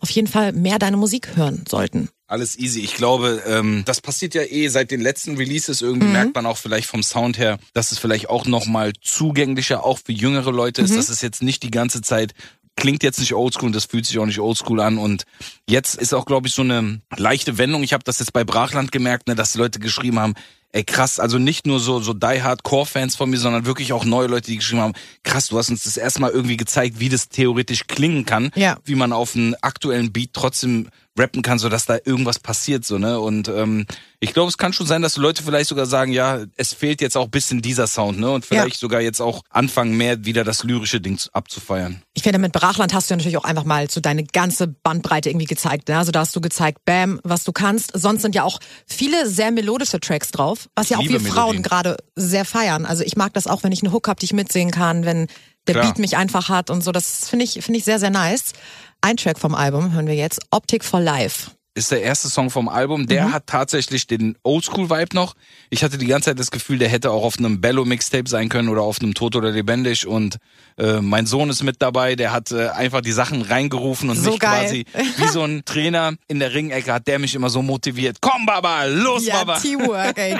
[0.03, 2.09] auf jeden Fall mehr deine Musik hören sollten.
[2.27, 2.81] Alles easy.
[2.81, 5.81] Ich glaube, ähm, das passiert ja eh seit den letzten Releases.
[5.81, 6.13] Irgendwie mhm.
[6.13, 10.13] merkt man auch vielleicht vom Sound her, dass es vielleicht auch nochmal zugänglicher auch für
[10.13, 10.91] jüngere Leute ist.
[10.91, 10.97] Mhm.
[10.97, 12.35] Das ist jetzt nicht die ganze Zeit
[12.75, 14.99] klingt jetzt nicht oldschool und das fühlt sich auch nicht oldschool an.
[14.99, 15.25] Und
[15.69, 17.83] jetzt ist auch, glaube ich, so eine leichte Wendung.
[17.83, 20.35] Ich habe das jetzt bei Brachland gemerkt, ne, dass die Leute geschrieben haben,
[20.73, 23.93] ey krass, also nicht nur so so die Hard Core Fans von mir, sondern wirklich
[23.93, 27.09] auch neue Leute, die geschrieben haben, krass, du hast uns das erstmal irgendwie gezeigt, wie
[27.09, 28.79] das theoretisch klingen kann, ja.
[28.85, 32.99] wie man auf einen aktuellen Beat trotzdem rappen kann, so dass da irgendwas passiert, so,
[32.99, 33.21] ne?
[33.21, 33.87] Und ähm,
[34.19, 37.17] ich glaube, es kann schon sein, dass Leute vielleicht sogar sagen, ja, es fehlt jetzt
[37.17, 38.31] auch bisschen dieser Sound, ne?
[38.31, 42.03] Und vielleicht sogar jetzt auch anfangen, mehr wieder das lyrische Ding zu- abzufeiern.
[42.15, 45.29] Ich finde, mit Brachland hast du ja natürlich auch einfach mal so deine ganze Bandbreite
[45.29, 45.89] irgendwie gezeigt.
[45.89, 45.99] Ne?
[45.99, 47.91] Also da hast du gezeigt, bam, was du kannst.
[47.95, 51.97] Sonst sind ja auch viele sehr melodische Tracks drauf, was ja auch wir Frauen gerade
[52.17, 52.87] sehr feiern.
[52.87, 55.27] Also ich mag das auch, wenn ich einen Hook hab, die ich mitsingen kann, wenn
[55.67, 55.87] der Klar.
[55.87, 56.93] Beat mich einfach hat und so.
[56.93, 58.53] Das finde ich, finde ich sehr, sehr nice.
[59.01, 61.51] Ein Track vom Album hören wir jetzt, Optic for Life.
[61.75, 63.07] ist der erste Song vom Album.
[63.07, 63.33] Der Mhm.
[63.33, 65.33] hat tatsächlich den Oldschool-Vibe noch.
[65.71, 68.69] Ich hatte die ganze Zeit das Gefühl, der hätte auch auf einem Bello-Mixtape sein können
[68.69, 70.07] oder auf einem Tot oder Lebendig.
[70.07, 70.37] Und
[70.77, 74.33] äh, mein Sohn ist mit dabei, der hat äh, einfach die Sachen reingerufen und So
[74.33, 74.65] mich geil.
[74.67, 74.85] quasi
[75.17, 78.19] wie so ein Trainer in der Ringecke hat der mich immer so motiviert.
[78.21, 79.59] Komm, Baba, los, Ja, Baba.
[79.59, 80.39] Teamwork, ey.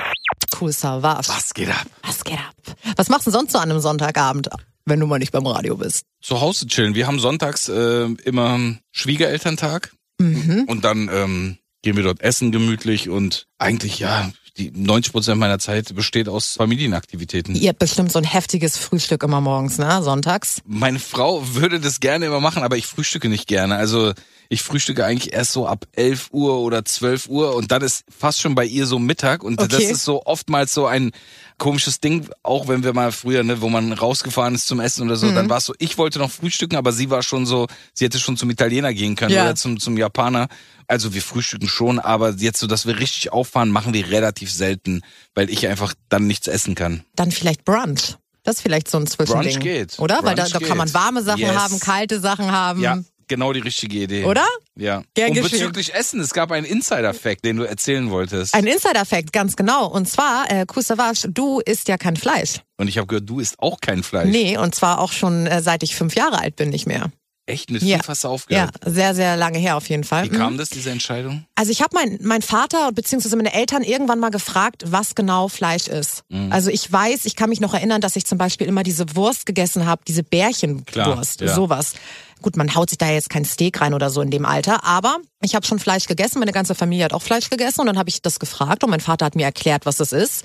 [0.61, 1.29] Cool Savage.
[1.29, 1.87] Was geht ab?
[2.03, 2.77] Was geht ab?
[2.97, 4.51] Was machst du sonst so an einem Sonntagabend,
[4.85, 6.05] wenn du mal nicht beim Radio bist?
[6.21, 6.95] Zu Hause chillen.
[6.95, 8.59] Wir haben sonntags äh, immer
[8.91, 9.93] Schwiegerelterntag.
[10.19, 10.65] Mhm.
[10.67, 15.59] Und dann ähm, gehen wir dort essen gemütlich und eigentlich ja, die 90 Prozent meiner
[15.59, 17.55] Zeit besteht aus Familienaktivitäten.
[17.55, 20.03] Ihr habt bestimmt so ein heftiges Frühstück immer morgens, ne?
[20.03, 20.61] Sonntags.
[20.67, 23.77] Meine Frau würde das gerne immer machen, aber ich frühstücke nicht gerne.
[23.77, 24.13] Also
[24.53, 28.41] ich frühstücke eigentlich erst so ab 11 Uhr oder 12 Uhr und dann ist fast
[28.41, 29.85] schon bei ihr so Mittag und das Okay.
[29.91, 31.11] ist so oftmals so ein
[31.59, 35.17] komisches Ding, auch wenn wir mal früher, ne, wo man rausgefahren ist zum Essen oder
[35.17, 35.35] so, Mhm.
[35.37, 38.19] dann war es so, ich wollte noch frühstücken, aber sie war schon so, sie hätte
[38.19, 39.45] schon zum Italiener gehen können Ja.
[39.45, 40.49] oder zum, zum Japaner.
[40.87, 45.01] Also wir frühstücken schon, aber jetzt so, dass wir richtig auffahren, machen wir relativ selten,
[45.35, 47.05] weil ich einfach dann nichts essen kann.
[47.17, 48.17] Dann vielleicht Brunch.
[48.45, 49.53] Das ist vielleicht so ein Zwischending.
[49.53, 49.99] Brunch geht.
[50.01, 50.19] Oder?
[50.25, 51.55] Weil da, Brunch da kann man warme Sachen Yes.
[51.57, 52.81] haben, kalte Sachen haben.
[52.83, 54.25] Ja, genau die richtige Idee.
[54.25, 54.47] Oder?
[54.77, 55.03] Ja.
[55.15, 55.59] Gern Und geschehen.
[55.61, 58.55] bezüglich Essen, es gab einen Insider-Fact, den du erzählen wolltest.
[58.55, 59.87] Ein Insider-Fact, ganz genau.
[59.87, 62.61] Und zwar, äh, Kusavage, du isst ja kein Fleisch.
[62.79, 64.29] Und ich habe gehört, du isst auch kein Fleisch.
[64.31, 67.11] Nee, und zwar auch schon äh, seit ich fünf Jahre alt bin, nicht mehr.
[67.53, 67.71] Echt?
[67.71, 67.99] Mit Ja.
[68.07, 68.71] hast du Ja, aufgehört?
[68.85, 70.25] sehr, sehr lange her auf jeden Fall.
[70.25, 71.45] Wie kam das, diese Entscheidung?
[71.55, 73.37] Also ich habe mein, mein Vater bzw.
[73.37, 76.23] meine Eltern irgendwann mal gefragt, was genau Fleisch ist.
[76.31, 76.51] Mhm.
[76.53, 79.47] Also ich weiß, ich kann mich noch erinnern, dass ich zum Beispiel immer diese Wurst
[79.47, 81.55] gegessen habe, diese Bärchenwurst, ja.
[81.55, 81.93] sowas.
[82.41, 85.19] Gut, man haut sich da jetzt kein Steak rein oder so in dem Alter, aber
[85.43, 88.09] ich habe schon Fleisch gegessen, meine ganze Familie hat auch Fleisch gegessen und dann habe
[88.09, 90.45] ich das gefragt und mein Vater hat mir erklärt, was das ist.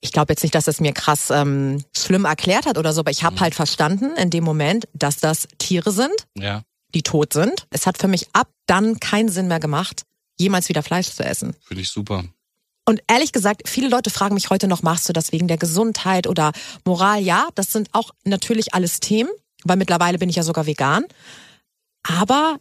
[0.00, 3.10] Ich glaube jetzt nicht, dass es mir krass ähm, schlimm erklärt hat oder so, aber
[3.10, 3.26] ich Mhm.
[3.26, 6.62] habe halt verstanden in dem Moment, dass das Tiere sind, Ja.
[6.94, 7.66] die tot sind.
[7.70, 10.02] Es hat für mich ab dann keinen Sinn mehr gemacht,
[10.38, 11.54] jemals wieder Fleisch zu essen.
[11.66, 12.24] Finde ich super.
[12.86, 16.26] Und ehrlich gesagt, viele Leute fragen mich heute noch, machst du das wegen der Gesundheit
[16.26, 16.52] oder
[16.84, 17.22] Moral?
[17.22, 19.30] Ja, das sind auch natürlich alles Themen,
[19.64, 21.04] weil mittlerweile bin ich ja sogar vegan.
[22.02, 22.58] Aber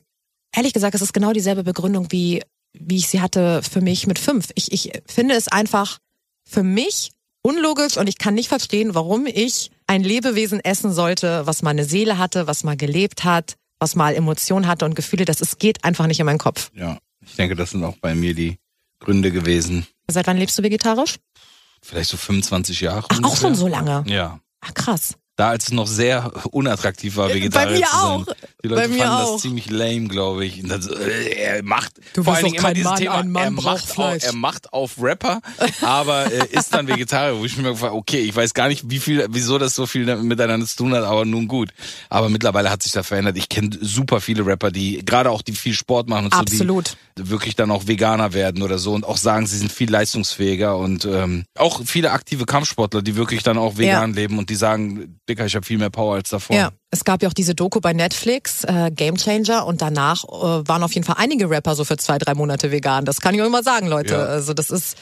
[0.55, 2.41] ehrlich gesagt, es ist genau dieselbe Begründung, wie,
[2.73, 4.49] wie ich sie hatte für mich mit fünf.
[4.55, 5.99] Ich, ich finde es einfach
[6.45, 7.11] für mich
[7.43, 11.85] unlogisch und ich kann nicht verstehen, warum ich ein Lebewesen essen sollte, was mal eine
[11.85, 15.25] Seele hatte, was mal gelebt hat, was mal Emotionen hatte und Gefühle.
[15.25, 16.71] Das es geht einfach nicht in meinen Kopf.
[16.73, 16.97] Ja.
[17.25, 18.57] Ich denke, das sind auch bei mir die
[18.99, 19.85] Gründe gewesen.
[20.09, 21.17] Seit wann lebst du vegetarisch?
[21.81, 23.05] Vielleicht so 25 Jahre.
[23.09, 24.03] Ach, auch schon so lange.
[24.07, 24.39] Ja.
[24.61, 25.15] Ach, krass.
[25.35, 28.01] Da, als es noch sehr unattraktiv war, Vegetarier mir zu sein.
[28.01, 28.25] auch.
[28.63, 29.31] Die Leute Bei mir fanden auch.
[29.33, 30.61] das ziemlich lame, glaube ich.
[30.61, 33.43] Und dann so, äh, er macht Du vor allen Dingen immer dieses Mann, Thema, Mann
[33.43, 35.41] er macht, auf, er macht auf Rapper,
[35.81, 38.99] aber äh, ist dann Vegetarier, wo ich mir gefragt, okay, ich weiß gar nicht, wie
[38.99, 41.69] viel, wieso das so viel miteinander zu tun hat, aber nun gut.
[42.09, 43.35] Aber mittlerweile hat sich das verändert.
[43.35, 46.89] Ich kenne super viele Rapper, die gerade auch die viel Sport machen und Absolut.
[46.89, 49.89] so, die wirklich dann auch Veganer werden oder so und auch sagen, sie sind viel
[49.89, 54.55] leistungsfähiger und ähm, auch viele aktive Kampfsportler, die wirklich dann auch vegan leben und die
[54.55, 56.55] sagen, Dicker, ich habe viel mehr Power als davor.
[56.55, 60.67] Ja, es gab ja auch diese Doku bei Netflix, äh, Game Changer, und danach äh,
[60.67, 63.05] waren auf jeden Fall einige Rapper so für zwei, drei Monate vegan.
[63.05, 64.13] Das kann ich euch mal sagen, Leute.
[64.13, 64.25] Ja.
[64.25, 64.97] Also das ist,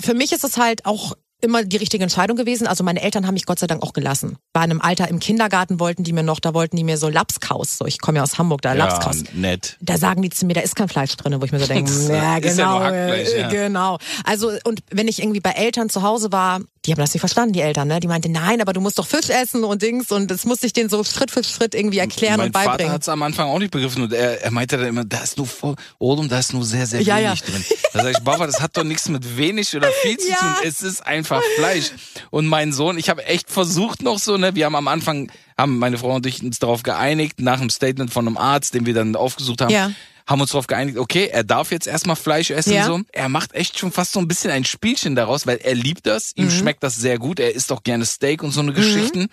[0.00, 2.66] für mich ist es halt auch immer die richtige Entscheidung gewesen.
[2.66, 4.38] Also meine Eltern haben mich Gott sei Dank auch gelassen.
[4.54, 7.76] Bei einem Alter im Kindergarten wollten die mir noch, da wollten die mir so Lapskaus,
[7.76, 9.16] so ich komme ja aus Hamburg, da Lapskaus.
[9.24, 9.76] ja nett.
[9.80, 11.90] Da sagen die zu mir, da ist kein Fleisch drin, wo ich mir so denke,
[12.08, 13.48] ja genau, äh, ja.
[13.48, 13.98] genau.
[14.24, 17.54] Also und wenn ich irgendwie bei Eltern zu Hause war, die haben das nicht verstanden,
[17.54, 17.98] die Eltern, ne?
[17.98, 20.72] Die meinten, nein, aber du musst doch Fisch essen und Dings und das musste ich
[20.74, 22.92] denen so Schritt für Schritt irgendwie erklären mein und Vater beibringen.
[22.92, 25.38] hat es am Anfang auch nicht begriffen und er, er meinte dann immer, da ist
[25.38, 27.46] nur voll, Odom, da ist nur sehr, sehr Ja, wenig ja.
[27.46, 27.64] drin.
[27.94, 30.48] Da sag ich, Baba, das hat doch nichts mit wenig oder viel zu tun.
[30.62, 31.90] Es ist einfach Fleisch.
[32.30, 35.78] Und mein Sohn, ich habe echt versucht noch so, ne, wir haben am Anfang, haben
[35.78, 38.94] meine Frau und ich uns darauf geeinigt, nach einem Statement von einem Arzt, den wir
[38.94, 39.90] dann aufgesucht haben, Ja.
[40.26, 42.72] haben uns darauf geeinigt, okay, er darf jetzt erstmal Fleisch essen.
[42.72, 42.86] Ja.
[42.86, 43.00] So.
[43.12, 46.32] Er macht echt schon fast so ein bisschen ein Spielchen daraus, weil er liebt das,
[46.36, 46.44] Mhm.
[46.44, 49.28] ihm schmeckt das sehr gut, er isst auch gerne Steak und so eine Geschichten.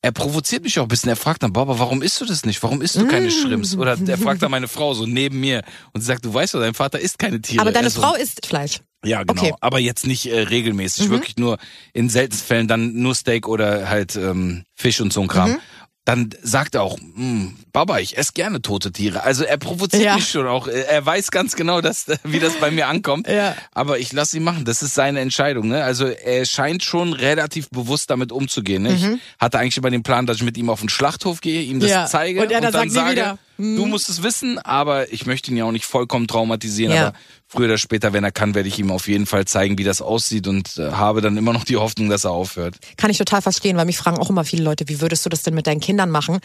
[0.00, 1.08] Er provoziert mich auch ein bisschen.
[1.08, 2.62] Er fragt dann, Baba, warum isst du das nicht?
[2.62, 3.74] Warum isst du keine Shrimps?
[3.74, 6.60] Oder er fragt dann meine Frau so neben mir und sie sagt, du weißt doch,
[6.60, 7.60] dein Vater isst keine Tiere.
[7.60, 8.78] aber deine Er so, Frau isst Fleisch.
[9.04, 9.40] Ja, genau.
[9.40, 9.50] Okay.
[9.52, 9.56] Mhm.
[9.60, 11.08] Aber jetzt nicht äh, regelmäßig.
[11.10, 11.58] Wirklich nur
[11.92, 15.52] in seltensten Fällen dann nur Steak oder halt ähm, Fisch und so ein Kram.
[15.52, 15.58] Mhm.
[16.04, 19.24] Dann sagt er auch, "Hm, Baba, ich esse gerne tote Tiere.
[19.24, 20.14] Also er provoziert Ja.
[20.14, 20.66] mich schon auch.
[20.66, 23.28] Er weiß ganz genau, dass, wie das bei mir ankommt.
[23.28, 23.54] Ja.
[23.72, 24.64] Aber ich lasse ihn machen.
[24.64, 25.68] Das ist seine Entscheidung.
[25.68, 25.84] Ne?
[25.84, 28.84] Also er scheint schon relativ bewusst damit umzugehen.
[28.84, 28.94] Ne?
[28.94, 29.06] Ich
[29.38, 31.90] hatte eigentlich immer den Plan, dass ich mit ihm auf den Schlachthof gehe, ihm das
[31.90, 31.94] Mhm.
[31.94, 32.06] Ja.
[32.06, 33.38] zeige Und er dann sagt, nie sage, wieder.
[33.58, 33.76] Mhm.
[33.76, 36.94] du musst es wissen, aber ich möchte ihn ja auch nicht vollkommen traumatisieren.
[36.94, 37.08] Ja.
[37.08, 37.16] Aber
[37.48, 40.00] früher oder später, wenn er kann, werde ich ihm auf jeden Fall zeigen, wie das
[40.02, 42.76] aussieht und äh, habe dann immer noch die Hoffnung, dass er aufhört.
[42.96, 45.42] Kann ich total verstehen, weil mich fragen auch immer viele Leute, wie würdest du das
[45.42, 46.38] denn mit deinen Kindern machen?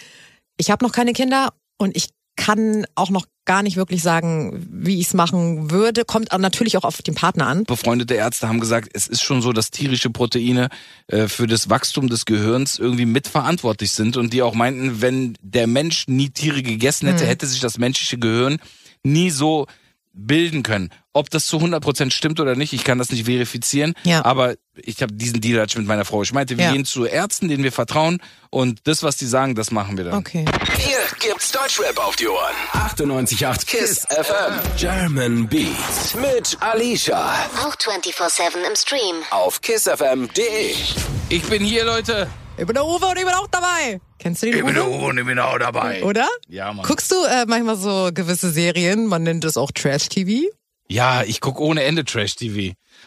[0.58, 5.00] Ich habe noch keine Kinder und ich kann auch noch gar nicht wirklich sagen, wie
[5.00, 6.06] ich es machen würde.
[6.06, 7.64] Kommt natürlich auch auf den Partner an.
[7.66, 10.70] befreundete Ärzte haben gesagt, es ist schon so, dass tierische Proteine
[11.08, 15.68] äh, für das Wachstum des Gehirns irgendwie mitverantwortlich sind und die auch meinten, wenn der
[15.68, 17.14] Mensch nie Tiere gegessen Hm.
[17.16, 18.58] hätte, hätte sich das menschliche Gehirn
[19.04, 19.68] nie so
[20.14, 20.90] bilden können.
[21.12, 24.24] Ob das zu 100% stimmt oder nicht, ich kann das nicht verifizieren, Ja.
[24.26, 26.22] aber ich habe diesen Deal hatte ich mit meiner Frau.
[26.24, 26.72] Ich meinte, wir Ja.
[26.72, 30.14] gehen zu Ärzten, denen wir vertrauen und das, was die sagen, das machen wir dann.
[30.16, 30.46] Okay.
[30.78, 32.54] Hier gibt's Deutschrap auf die Ohren.
[32.74, 34.60] 98.8 KISS FM.
[34.78, 36.16] German Beats.
[36.16, 37.34] Mit Alicia.
[37.66, 39.16] Auch 24-7 im Stream.
[39.32, 40.76] Auf kissfm.de.
[41.30, 42.28] Ich bin hier, Leute.
[42.58, 44.00] Ich bin der Uwe und ich bin auch dabei.
[44.20, 44.88] Kennst du den Uwe?
[44.88, 46.04] Uwe und ich bin auch dabei.
[46.04, 46.28] Oder?
[46.48, 46.86] Ja, Mann.
[46.86, 50.50] Guckst du äh, manchmal so gewisse Serien, man nennt es auch Trash-TV?
[50.88, 52.56] Ja, ich guck ohne Ende Trash-TV.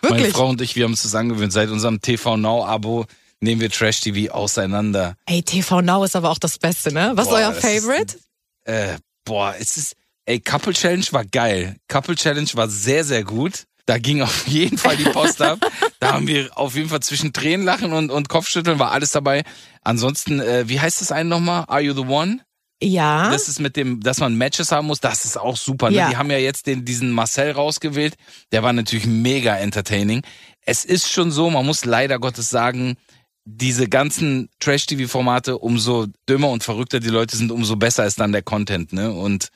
[0.02, 0.10] Wirklich?
[0.10, 1.52] Meine Frau und ich, wir haben uns das angewöhnt.
[1.52, 3.06] Seit unserem TV Now-Abo
[3.40, 5.14] nehmen wir Trash-TV auseinander.
[5.26, 7.12] Ey, TV Now ist aber auch das Beste, ne?
[7.14, 8.18] Was Boah, ist euer das ist- Favorite?
[8.64, 11.76] Äh, boah, es ist, ey, Couple Challenge war geil.
[11.88, 13.64] Couple Challenge war sehr, sehr gut.
[13.86, 15.60] Da ging auf jeden Fall die Post ab.
[16.00, 19.44] Da haben wir auf jeden Fall zwischen Tränenlachen und, und Kopfschütteln war alles dabei.
[19.82, 21.64] Ansonsten, äh, wie heißt das einen nochmal?
[21.68, 22.40] Are You the One?
[22.82, 23.30] Ja.
[23.30, 25.90] Das ist mit dem, dass man Matches haben muss, das ist auch super.
[25.90, 25.96] Ne?
[25.96, 26.10] Ja.
[26.10, 28.16] Die haben ja jetzt den, diesen Marcel rausgewählt.
[28.52, 30.22] Der war natürlich mega entertaining.
[30.62, 32.96] Es ist schon so, man muss leider Gottes sagen,
[33.44, 38.42] diese ganzen Trash-TV-Formate, umso dümmer und verrückter die Leute sind, umso besser ist dann der
[38.42, 39.12] Content, ne?
[39.12, 39.50] Und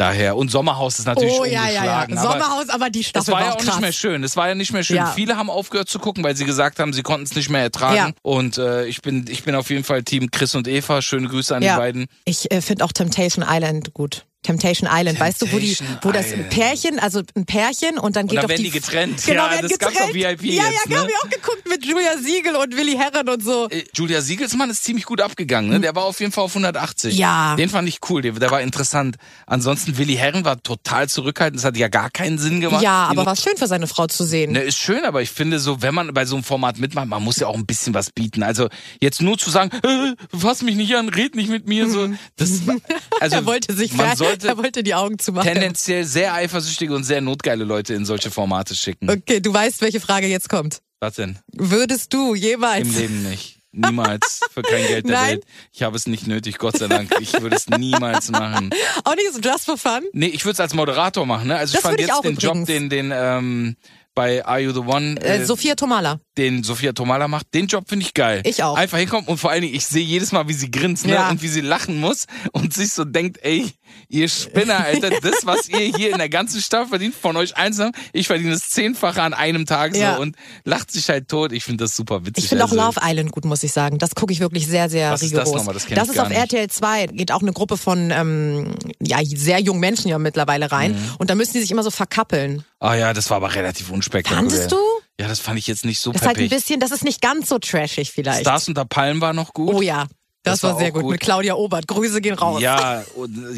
[0.00, 2.02] daher, und Sommerhaus ist natürlich oh ja, ja, ja.
[2.02, 2.18] ungeschlagen.
[2.18, 3.80] aber Sommerhaus, aber die Staffel war ja war auch auch nicht krass.
[3.80, 4.22] mehr schön.
[4.22, 4.96] Das war ja nicht mehr schön.
[4.96, 5.06] Ja.
[5.06, 7.96] Viele haben aufgehört zu gucken, weil sie gesagt haben, sie konnten es nicht mehr ertragen.
[7.96, 8.10] Ja.
[8.22, 11.02] Und äh, ich bin, ich bin auf jeden Fall Team Chris und Eva.
[11.02, 11.74] Schöne Grüße an Ja.
[11.74, 12.06] die beiden.
[12.24, 14.24] Ich äh, finde auch Temptation Island gut.
[14.42, 16.50] Temptation Island, weißt du, wo die, Temptation wo das Island.
[16.50, 19.22] Pärchen, also ein Pärchen und dann geht dann doch werden die, die getrennt.
[19.26, 20.42] Genau, Ja, werden das gab's auf getrennt.
[20.42, 21.00] VIP Ja, jetzt, ja, ne?
[21.02, 23.68] hab ich auch geguckt mit Julia Siegel und Willi Herren und so.
[23.68, 25.80] Äh, Julia Siegelsmann ist ziemlich gut abgegangen, ne?
[25.80, 27.16] Der war auf jeden Fall auf 180.
[27.18, 27.54] Ja.
[27.56, 29.16] Den fand ich cool, der, der war interessant.
[29.46, 32.82] Ansonsten Willi Herren war total zurückhaltend, das hat ja gar keinen Sinn gemacht.
[32.82, 34.52] Ja, aber war schön für seine Frau zu sehen.
[34.52, 37.22] Ne, ist schön, aber ich finde so, wenn man bei so einem Format mitmacht, man
[37.22, 38.42] muss ja auch ein bisschen was bieten.
[38.42, 38.68] Also
[39.00, 42.60] jetzt nur zu sagen, äh, fass mich nicht an, red nicht mit mir, so, das,
[43.20, 45.52] also er wollte sich man sollte er wollte die Augen zumachen.
[45.52, 49.10] tendenziell sehr eifersüchtige und sehr notgeile Leute in solche Formate schicken.
[49.10, 50.80] Okay, du weißt, welche Frage jetzt kommt.
[51.00, 51.38] Was denn?
[51.52, 53.56] Würdest du jemals Im Leben nicht.
[53.72, 54.40] Niemals.
[54.52, 55.30] Für kein Geld der Nein?
[55.36, 55.44] Welt.
[55.72, 57.14] Ich habe es nicht nötig, Gott sei Dank.
[57.20, 58.70] Ich würde es niemals machen.
[59.04, 60.02] auch nicht so just for fun?
[60.12, 61.46] Nee, ich würde es als Moderator machen.
[61.48, 61.56] Ne?
[61.56, 62.66] Also Das ich fand ich jetzt den Job, übrigens.
[62.66, 63.76] den, den ähm,
[64.16, 66.18] bei Are You the One, Äh, äh, Sophia Tomala.
[66.36, 68.42] den Sophia Tomala macht, den Job finde ich geil.
[68.44, 68.76] Ich auch.
[68.76, 71.12] Einfach hinkommen und vor allen Dingen, ich sehe jedes Mal, wie sie grinst ne?
[71.14, 71.30] Ja.
[71.30, 73.70] und wie sie lachen muss und sich so denkt, ey,
[74.08, 77.92] ihr Spinner, Alter, das, was ihr hier in der ganzen Stadt verdient, von euch einzeln,
[78.12, 80.16] ich verdiene es zehnfache an einem Tag Ja.
[80.16, 81.52] so und lacht sich halt tot.
[81.52, 82.44] Ich finde das super witzig.
[82.44, 83.98] Ich finde auch Also, Love Island gut, muss ich sagen.
[83.98, 85.58] Das gucke ich wirklich sehr, sehr Was ist das rigoros.
[85.60, 85.74] nochmal?
[85.74, 86.38] Das das ist auf nicht.
[86.38, 87.06] RTL 2.
[87.08, 90.92] Geht auch eine Gruppe von ähm, ja, sehr jungen Menschen ja mittlerweile rein.
[90.92, 91.14] Mhm.
[91.18, 92.64] Und da müssen die sich immer so verkappeln.
[92.78, 94.50] Ah ja, das war aber relativ unspektakulär.
[94.50, 94.76] Fandest du?
[95.20, 97.20] Ja, das fand ich jetzt nicht so Das ist halt ein bisschen, das ist nicht
[97.20, 98.40] ganz so trashig vielleicht.
[98.40, 99.74] Stars unter Palmen war noch gut.
[99.74, 100.06] oh ja,
[100.42, 101.02] das, Das war, war sehr gut.
[101.02, 101.12] gut.
[101.12, 101.86] Mit Claudia Obert.
[101.86, 102.62] Grüße gehen raus.
[102.62, 103.04] Ja,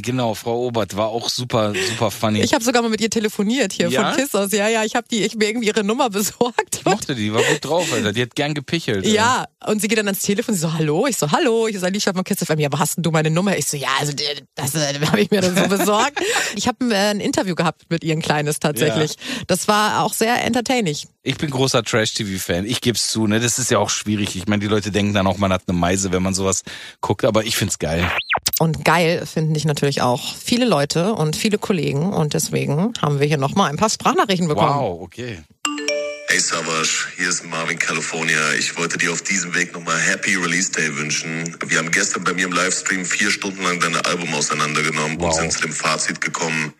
[0.00, 2.40] genau, Frau Obert war auch super, super funny.
[2.40, 4.10] Ich habe sogar mal mit ihr telefoniert hier Ja?
[4.12, 4.50] von Kiss aus.
[4.52, 6.76] Ja, ja, ich habe die, ich mir irgendwie ihre Nummer besorgt.
[6.76, 8.12] Ich mochte die, war gut drauf, Alter.
[8.12, 9.06] Die hat gern gepichelt.
[9.06, 11.06] Ja, und sie geht dann ans Telefon, sie so, hallo?
[11.06, 12.58] Ich so, hallo, ich so, Alicia von Kiss FM.
[12.58, 13.56] Ja, wo hast denn du meine Nummer?
[13.56, 16.18] Ich so, ja, also äh, das äh, habe ich mir dann so besorgt.
[16.56, 19.14] ich habe äh, ein Interview gehabt mit ihr, ein kleines tatsächlich.
[19.46, 20.96] Das war auch sehr entertaining.
[21.24, 22.64] Ich bin großer Trash-TV-Fan.
[22.66, 23.38] Ich geb's zu, ne?
[23.38, 24.34] Das ist ja auch schwierig.
[24.34, 26.62] Ich meine, die Leute denken dann auch, man hat eine Meise, wenn man sowas
[27.00, 28.10] guckt, aber ich find's geil.
[28.58, 32.12] Und geil finden dich natürlich auch viele Leute und viele Kollegen.
[32.12, 34.74] Und deswegen haben wir hier nochmal ein paar Sprachnachrichten bekommen.
[34.80, 35.38] Wow, okay.
[36.28, 38.52] Hey Savage, hier ist Marvin California.
[38.58, 41.56] Ich wollte dir auf diesem Weg nochmal Happy Release Day wünschen.
[41.66, 45.34] Wir haben gestern bei mir im Livestream vier Stunden lang dein Album auseinandergenommen und Wow.
[45.34, 46.72] sind zu dem Fazit gekommen,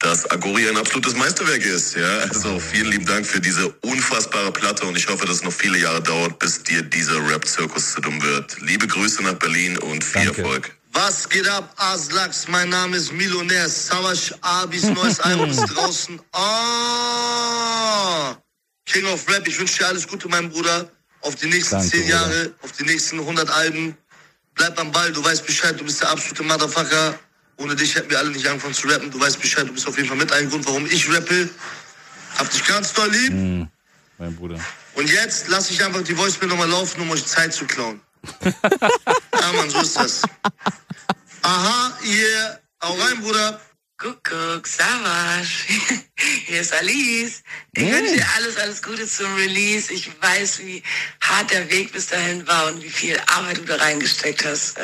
[0.00, 1.96] dass Agori ein absolutes Meisterwerk ist.
[1.96, 5.52] Ja, also vielen lieben Dank für diese unfassbare Platte und ich hoffe, dass es noch
[5.52, 8.60] viele Jahre dauert, bis dir dieser Rap-Zirkus zu dumm wird.
[8.60, 10.42] Liebe Grüße nach Berlin und viel Danke.
[10.42, 10.74] Erfolg.
[10.92, 12.48] Was geht ab, Aslaks?
[12.48, 13.68] Mein Name ist Millionär.
[13.68, 16.20] Savage Abis neues Album ist draußen.
[16.32, 18.36] Ah!
[18.86, 20.90] King of Rap, ich wünsche dir alles Gute, mein Bruder.
[21.20, 22.14] Auf die nächsten Danke, zehn Bruder.
[22.14, 23.96] Jahre, auf die nächsten 100 Alben.
[24.54, 27.18] Bleib am Ball, du weißt Bescheid, du bist der absolute Motherfucker.
[27.58, 29.10] Ohne dich hätten wir alle nicht angefangen zu rappen.
[29.10, 31.50] Du weißt Bescheid, du bist auf jeden Fall mit ein Grund, warum ich rappe.
[32.36, 33.30] Hab dich ganz doll lieb.
[33.30, 33.68] Hm,
[34.18, 34.60] mein Bruder.
[34.94, 38.00] Und jetzt lasse ich einfach die Voicemail nochmal laufen, um euch Zeit zu klauen.
[38.44, 40.22] ja, Mann, so ist das.
[41.42, 42.58] Aha, yeah.
[42.82, 43.60] Hau rein, Bruder.
[43.96, 45.66] Kuckuck, Savasch.
[46.46, 47.42] Hier ist Alice.
[47.72, 49.92] Ich wünsche dir alles, alles Gute zum Release.
[49.92, 50.82] Ich weiß, wie
[51.20, 54.78] hart der Weg bis dahin war und wie viel Arbeit du da reingesteckt hast.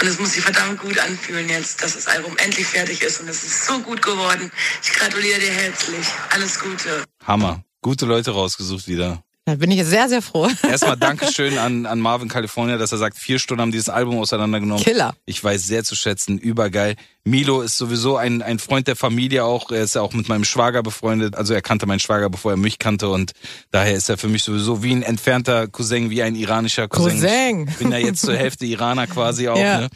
[0.00, 3.20] Und es muss sich verdammt gut anfühlen jetzt, dass das Album endlich fertig ist.
[3.20, 4.50] Und es ist so gut geworden.
[4.82, 6.06] Ich gratuliere dir herzlich.
[6.30, 7.04] Alles Gute.
[7.24, 7.64] Hammer.
[7.80, 9.22] Gute Leute rausgesucht wieder.
[9.46, 10.48] Da bin ich sehr, sehr froh.
[10.62, 14.82] Erstmal Dankeschön an, an Marvin California, dass er sagt, vier Stunden haben dieses Album auseinandergenommen.
[14.82, 15.14] Killer.
[15.26, 16.96] Ich weiß sehr zu schätzen, übergeil.
[17.24, 19.70] Milo ist sowieso ein, ein Freund der Familie auch.
[19.70, 21.36] Er ist ja auch mit meinem Schwager befreundet.
[21.36, 23.10] Also er kannte meinen Schwager, bevor er mich kannte.
[23.10, 23.32] Und
[23.70, 27.20] daher ist er für mich sowieso wie ein entfernter Cousin, wie ein iranischer Cousin.
[27.20, 27.68] Cousin.
[27.68, 29.58] Ich bin ja jetzt zur Hälfte Iraner quasi auch.
[29.64, 29.82] Ja.
[29.82, 29.88] Ne?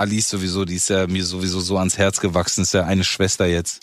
[0.00, 2.62] Alice sowieso, die ist ja mir sowieso so ans Herz gewachsen.
[2.62, 3.80] Ist ja eine Schwester jetzt.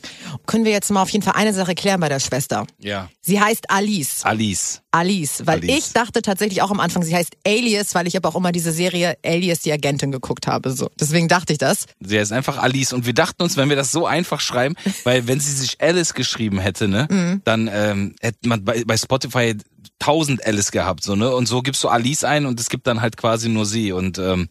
[0.47, 2.65] Können wir jetzt mal auf jeden Fall eine Sache klären bei der Schwester.
[2.79, 3.09] Ja.
[3.21, 4.21] Sie heißt Alice.
[4.23, 4.81] Alice.
[4.91, 5.77] Alice, weil Alice.
[5.87, 8.71] ich dachte tatsächlich auch am Anfang, sie heißt Alias, weil ich aber auch immer diese
[8.71, 10.71] Serie Alias die Agentin geguckt habe.
[10.71, 11.85] So, deswegen dachte ich das.
[11.99, 15.27] Sie heißt einfach Alice und wir dachten uns, wenn wir das so einfach schreiben, weil
[15.27, 17.41] wenn sie sich Alice geschrieben hätte, ne, Mhm.
[17.43, 19.55] dann ähm, hätte man bei, bei Spotify
[19.99, 23.01] tausend Alice gehabt, so ne, und so gibst du Alice ein und es gibt dann
[23.01, 24.49] halt quasi nur sie und ähm,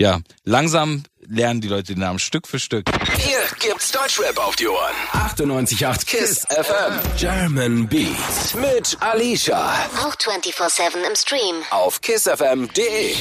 [0.00, 2.90] ja, langsam lernen die Leute den Namen Stück für Stück.
[3.16, 4.94] Hier gibt's Deutschrap auf die Ohren.
[5.12, 7.00] 98.8 KISS FM.
[7.16, 8.54] German Beats.
[8.54, 9.72] Mit Alicia.
[10.02, 11.56] Auch 24-7 im Stream.
[11.70, 13.14] Auf kissfm.de.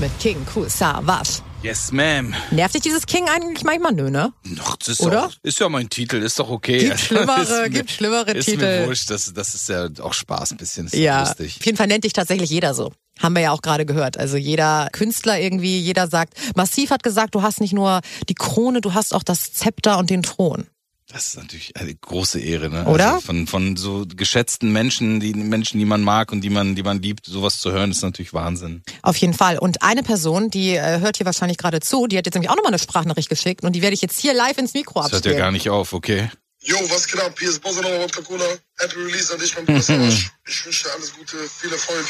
[0.00, 1.42] Mit King Savage.
[1.62, 2.32] Yes, ma'am.
[2.52, 3.92] Nervt dich dieses King eigentlich manchmal?
[3.92, 4.32] Nö, ne?
[4.56, 5.26] Doch, das ist, Oder?
[5.26, 6.78] Auch, ist ja mein Titel, ist doch okay.
[6.88, 8.80] Gibt schlimmere- Ist mir- gibt schlimmere ist Titel.
[8.80, 11.56] Mir wurscht, das, das ist ja auch Spaß ein bisschen, ist Ja, lustig.
[11.60, 12.92] auf jeden Fall nennt dich tatsächlich jeder so.
[13.18, 14.16] Haben wir ja auch gerade gehört.
[14.16, 18.80] Also jeder Künstler irgendwie, jeder sagt, Massiv hat gesagt, du hast nicht nur die Krone,
[18.80, 20.66] du hast auch das Zepter und den Thron.
[21.12, 22.84] Das ist natürlich eine große Ehre, ne?
[22.84, 23.14] Oder?
[23.14, 26.84] Also von, von so geschätzten Menschen, die Menschen, die man mag und die man, die
[26.84, 28.82] man liebt, sowas zu hören, ist natürlich Wahnsinn.
[29.02, 29.58] Auf jeden Fall.
[29.58, 32.54] Und eine Person, die äh, hört hier wahrscheinlich gerade zu, die hat jetzt nämlich auch
[32.54, 35.12] nochmal eine Sprachnachricht geschickt und die werde ich jetzt hier live ins Mikro Das hört
[35.12, 35.38] ja abspielen.
[35.38, 36.30] gar nicht auf, okay?
[36.62, 37.34] Yo, was geht ab?
[37.40, 38.44] Hier ist Bowser nochmal Wodka Cola.
[38.78, 39.80] Happy Release an dich, mein Bruder.
[40.46, 42.06] Ich wünsche dir alles Gute, viel Erfolg.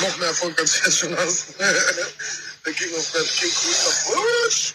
[0.00, 1.46] Noch mehr Erfolg, als du jetzt schon hast.
[1.58, 4.74] Der King of Rap, King Gustav Wutsch.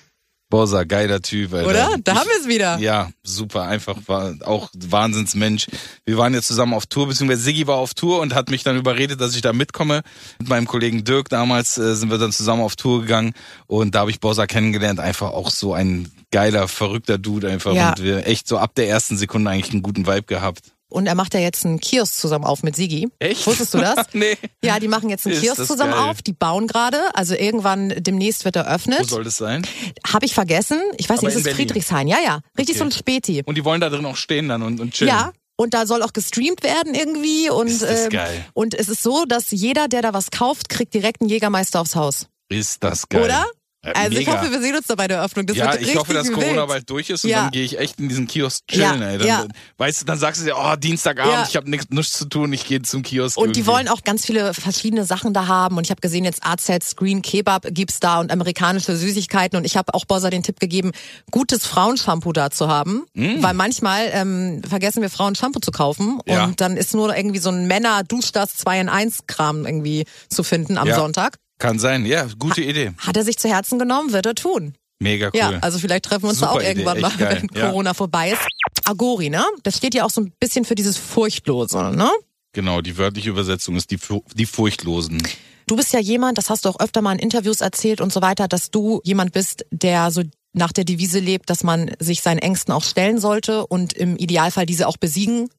[0.49, 1.69] Bossa, geiler Typ, Alter.
[1.69, 1.95] Oder?
[2.03, 2.77] Da ich, haben wir es wieder.
[2.79, 5.67] Ja, super, einfach war auch Wahnsinnsmensch.
[6.05, 8.77] Wir waren ja zusammen auf Tour, beziehungsweise Siggi war auf Tour und hat mich dann
[8.77, 10.03] überredet, dass ich da mitkomme.
[10.39, 13.33] Mit meinem Kollegen Dirk damals äh, sind wir dann zusammen auf Tour gegangen
[13.67, 14.99] und da habe ich Bossa kennengelernt.
[15.01, 17.73] Einfach auch so ein geiler, verrückter Dude einfach.
[17.73, 17.89] Ja.
[17.89, 20.61] Und wir echt so ab der ersten Sekunde eigentlich einen guten Vibe gehabt.
[20.89, 23.09] Und er macht ja jetzt einen Kiosk zusammen auf mit Sigi.
[23.19, 23.45] Echt?
[23.45, 24.07] Wusstest du das?
[24.13, 24.37] nee.
[24.63, 26.09] Ja, die machen jetzt einen Ist Kiosk zusammen geil.
[26.09, 26.21] auf.
[26.21, 26.97] Die bauen gerade.
[27.13, 29.09] Also irgendwann demnächst wird Wo eröffnet.
[29.09, 29.67] soll das sein?
[30.05, 30.81] Habe ich vergessen.
[30.97, 31.67] Ich weiß Aber nicht, es ist Berlin.
[31.67, 32.07] Friedrichshain.
[32.07, 32.39] Ja, ja.
[32.57, 32.79] Richtig Okay.
[32.79, 33.43] so ein Späti.
[33.45, 35.09] Und die wollen da drin auch stehen dann und, und chillen.
[35.09, 35.33] Ja.
[35.59, 37.49] Und da soll auch gestreamt werden irgendwie.
[37.49, 38.45] Und, Ist das ähm, geil.
[38.53, 41.95] und es ist so, dass jeder, der da was kauft, kriegt direkt einen Jägermeister aufs
[41.95, 42.27] Haus.
[42.49, 43.23] Ist das geil.
[43.23, 43.45] Oder?
[43.85, 44.41] Ja, Also ich mega.
[44.41, 45.45] hoffe, wir sehen uns da bei der Eröffnung.
[45.45, 46.67] Das ja, ich hoffe, dass Corona wild.
[46.67, 47.43] bald durch ist und Ja.
[47.43, 49.17] dann gehe ich echt in diesen Kiosk chillen, Ja, ey.
[49.19, 49.45] Dann, ja.
[49.77, 51.45] Weißt du, dann sagst du dir, oh, Dienstagabend, Ja.
[51.47, 53.37] ich habe nichts zu tun, ich gehe zum Kiosk.
[53.37, 53.71] Und die irgendwie.
[53.71, 55.77] wollen auch ganz viele verschiedene Sachen da haben.
[55.77, 59.57] Und ich habe gesehen, jetzt AZ Green Kebab gibt's da und amerikanische Süßigkeiten.
[59.57, 60.91] Und ich habe auch Bossa den Tipp gegeben,
[61.31, 63.05] gutes Frauenshampoo da zu haben.
[63.13, 66.19] Weil manchmal ähm, vergessen wir Frauen Shampoo zu kaufen.
[66.25, 66.31] Mm.
[66.31, 70.77] Und dann ist nur irgendwie so ein Männer-Duschdas 2 in 1 Kram irgendwie zu finden
[70.77, 70.91] am.
[70.91, 71.37] Sonntag.
[71.59, 72.91] Kann sein, ja, gute Idee.
[72.99, 74.75] Hat er sich zu Herzen genommen, wird er tun.
[74.99, 75.39] Mega cool.
[75.39, 77.43] Ja, also vielleicht treffen wir uns da auch Idee, irgendwann mal, geil.
[77.51, 77.69] wenn Ja.
[77.69, 78.41] Corona vorbei ist.
[78.85, 79.43] Agori, ne?
[79.63, 82.09] Das steht ja auch so ein bisschen für dieses Furchtlose, ne?
[82.53, 83.99] Genau, die wörtliche Übersetzung ist die,
[84.33, 85.21] die Furchtlosen.
[85.67, 88.21] Du bist ja jemand, das hast du auch öfter mal in Interviews erzählt und so
[88.21, 92.39] weiter, dass du jemand bist, der so nach der Devise lebt, dass man sich seinen
[92.39, 95.49] Ängsten auch stellen sollte und im Idealfall diese auch besiegen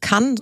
[0.00, 0.34] kann,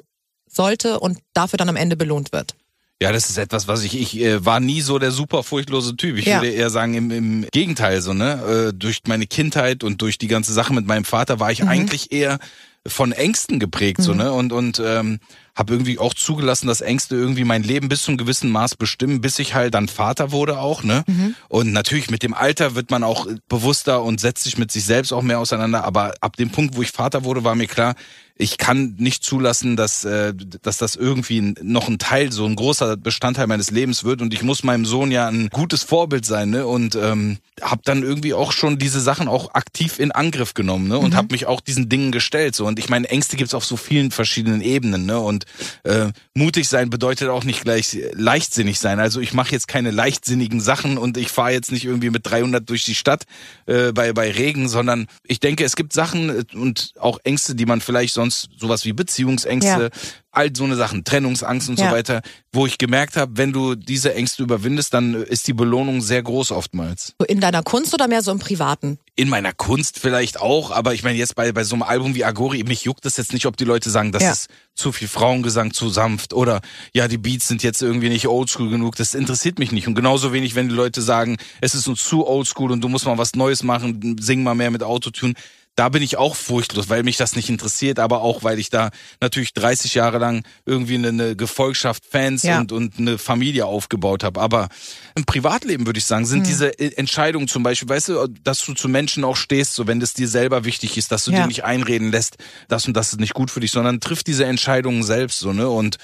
[0.48, 2.54] sollte und dafür dann am Ende belohnt wird.
[3.02, 6.16] Ja, das ist etwas, was ich, ich äh, war nie so der super furchtlose Typ.
[6.16, 6.36] Ich Ja.
[6.36, 8.68] würde eher sagen, im, im Gegenteil, so, ne?
[8.70, 11.52] Äh, durch meine Kindheit und durch die ganze Sache mit meinem Vater war Mhm.
[11.52, 12.38] ich eigentlich eher
[12.84, 14.32] von Ängsten geprägt, so, ne?
[14.32, 15.20] Und, und ähm,
[15.54, 19.38] habe irgendwie auch zugelassen, dass Ängste irgendwie mein Leben bis zum gewissen Maß bestimmen, bis
[19.38, 21.04] ich halt dann Vater wurde auch, ne?
[21.06, 21.34] Mhm.
[21.48, 25.12] Und natürlich mit dem Alter wird man auch bewusster und setzt sich mit sich selbst
[25.12, 25.84] auch mehr auseinander.
[25.84, 27.94] Aber ab dem Punkt, wo ich Vater wurde, war mir klar,
[28.36, 32.96] ich kann nicht zulassen, dass, äh, dass das irgendwie noch ein Teil, so ein großer
[32.96, 34.22] Bestandteil meines Lebens wird.
[34.22, 36.66] Und ich muss meinem Sohn ja ein gutes Vorbild sein, ne?
[36.66, 40.98] Und ähm, habe dann irgendwie auch schon diese Sachen auch aktiv in Angriff genommen, ne?
[40.98, 42.56] Und habe mich auch diesen Dingen gestellt.
[42.56, 42.66] So.
[42.66, 45.20] Und ich meine, Ängste gibt's auf so vielen verschiedenen Ebenen, ne?
[45.20, 45.44] Und
[45.84, 48.98] äh, mutig sein bedeutet auch nicht gleich leichtsinnig sein.
[48.98, 52.68] Also ich mache jetzt keine leichtsinnigen Sachen und ich fahre jetzt nicht irgendwie mit 300
[52.68, 53.24] durch die Stadt
[53.66, 57.66] äh, bei, bei Regen, sondern ich denke, es gibt Sachen äh, und auch Ängste, die
[57.66, 60.10] man vielleicht sonst, sowas wie Beziehungsängste, Ja.
[60.30, 61.90] all so eine Sachen, Trennungsangst und Ja.
[61.90, 66.00] so weiter, wo ich gemerkt habe, wenn du diese Ängste überwindest, dann ist die Belohnung
[66.00, 67.14] sehr groß oftmals.
[67.18, 68.98] So in deiner Kunst oder mehr so im Privaten?
[69.14, 72.24] In meiner Kunst vielleicht auch, aber ich meine jetzt bei, bei so einem Album wie
[72.24, 74.32] Agori, mich juckt das jetzt nicht, ob die Leute sagen, das Ja.
[74.32, 76.62] ist zu viel Frauengesang, zu sanft oder
[76.94, 78.96] ja, die Beats sind jetzt irgendwie nicht oldschool genug.
[78.96, 79.86] Das interessiert mich nicht.
[79.86, 83.04] Und genauso wenig, wenn die Leute sagen, es ist uns zu oldschool und du musst
[83.04, 85.34] mal was Neues machen, sing mal mehr mit Autotune.
[85.74, 88.90] Da bin ich auch furchtlos, weil mich das nicht interessiert, aber auch, weil ich da
[89.22, 92.60] natürlich 30 Jahre lang irgendwie eine, Gefolgschaft, Fans Ja.
[92.60, 94.38] und, und eine Familie aufgebaut habe.
[94.40, 94.68] Aber
[95.14, 98.74] im Privatleben würde ich sagen, sind diese äh, Entscheidungen zum Beispiel, weißt du, dass du
[98.74, 101.40] zu Menschen auch stehst, so wenn das dir selber wichtig ist, dass du Ja.
[101.40, 102.36] dir nicht einreden lässt,
[102.68, 105.70] das und das ist nicht gut für dich, sondern triff diese Entscheidungen selbst so, ne?
[105.70, 105.96] Und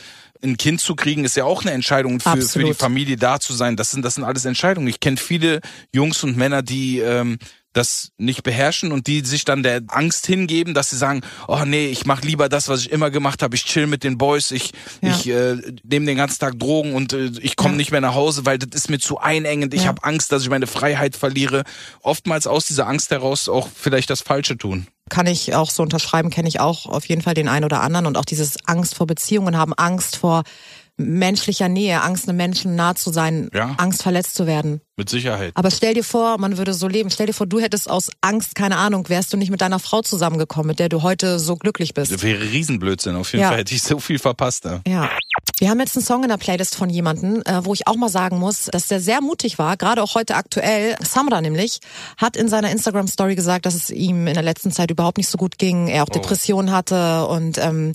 [0.42, 2.72] ein Kind zu kriegen ist ja auch eine Entscheidung für, für die.
[2.72, 3.76] Familie da zu sein.
[3.76, 4.86] Das sind, das sind alles Entscheidungen.
[4.86, 5.60] Ich kenne viele
[5.92, 7.38] Jungs und Männer, die ähm,
[7.74, 11.86] das nicht beherrschen und die sich dann der Angst hingeben, dass sie sagen, oh nee,
[11.88, 13.54] ich mache lieber das, was ich immer gemacht habe.
[13.56, 15.10] Ich chill mit den Boys, ich, Ja.
[15.10, 17.76] ich äh, nehme den ganzen Tag Drogen und äh, ich komme Ja.
[17.76, 19.74] nicht mehr nach Hause, weil das ist mir zu einengend.
[19.74, 19.88] Ich Ja.
[19.88, 21.62] habe Angst, dass ich meine Freiheit verliere.
[22.02, 24.86] Oftmals aus dieser Angst heraus auch vielleicht das Falsche tun.
[25.10, 28.06] Kann ich auch so unterschreiben, kenne ich auch auf jeden Fall den einen oder anderen
[28.06, 30.42] und auch dieses Angst vor Beziehungen haben, Angst vor
[30.99, 33.74] menschlicher Nähe, Angst einem Menschen nah zu sein, Ja.
[33.78, 34.80] Angst verletzt zu werden.
[34.96, 35.53] Mit Sicherheit.
[35.55, 37.09] Aber stell dir vor, man würde so leben.
[37.11, 40.03] Stell dir vor, du hättest aus Angst, keine Ahnung, wärst du nicht mit deiner Frau
[40.03, 42.11] zusammengekommen, mit der du heute so glücklich bist.
[42.11, 43.14] Das wäre Riesenblödsinn.
[43.14, 43.51] Auf jeden Ja.
[43.51, 44.80] Fall hätte ich so viel verpasst da.
[44.88, 45.09] Ja.
[45.61, 48.09] Wir haben jetzt einen Song in der Playlist von jemandem, äh, wo ich auch mal
[48.09, 50.96] sagen muss, dass der sehr mutig war, gerade auch heute aktuell.
[51.01, 51.78] Samra nämlich
[52.16, 55.38] hat in seiner Instagram-Story gesagt, dass es ihm in der letzten Zeit überhaupt nicht so
[55.38, 57.92] gut ging, er auch Depressionen hatte und ähm,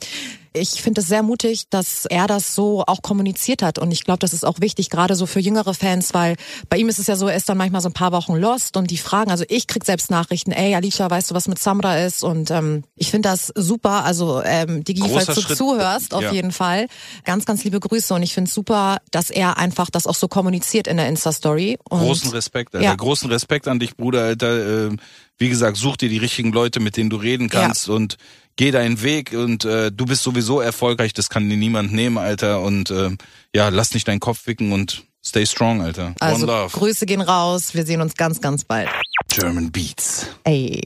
[0.54, 3.80] ich finde es sehr mutig, dass er das so auch kommuniziert hat.
[3.80, 6.36] Und ich glaube, das ist auch wichtig, gerade so für jüngere Fans, weil
[6.70, 8.78] bei ihm ist es ja so, er ist dann manchmal so ein paar Wochen lost
[8.78, 11.98] und die fragen, also ich krieg selbst Nachrichten, ey Alicia, weißt du, was mit Samra
[12.00, 12.24] ist?
[12.24, 14.06] Und ähm, ich finde das super.
[14.06, 15.58] Also ähm, Digi, Großer falls du Schritt.
[15.58, 16.32] zuhörst, auf Ja.
[16.32, 16.88] jeden Fall.
[17.24, 18.14] Ganz, ganz liebe Grüße.
[18.14, 21.78] Und ich finde es super, dass er einfach das auch so kommuniziert in der Insta-Story.
[21.90, 22.86] Großen Respekt, Alter.
[22.86, 22.96] Ja.
[22.96, 24.88] Großen Respekt an dich, Bruder, Alter.
[24.88, 25.00] Ähm,
[25.40, 28.18] Wie gesagt, such dir die richtigen Leute, mit denen du reden kannst und
[28.56, 32.62] geh deinen Weg und äh, du bist sowieso erfolgreich, das kann dir niemand nehmen, Alter.
[32.62, 33.18] Und ähm,
[33.56, 36.14] ja, lass nicht deinen Kopf wicken und stay strong, Alter.
[36.20, 36.46] Also.
[36.72, 37.74] Grüße gehen raus.
[37.74, 38.90] Wir sehen uns ganz, ganz bald.
[39.34, 40.28] German Beats.
[40.44, 40.84] Ey.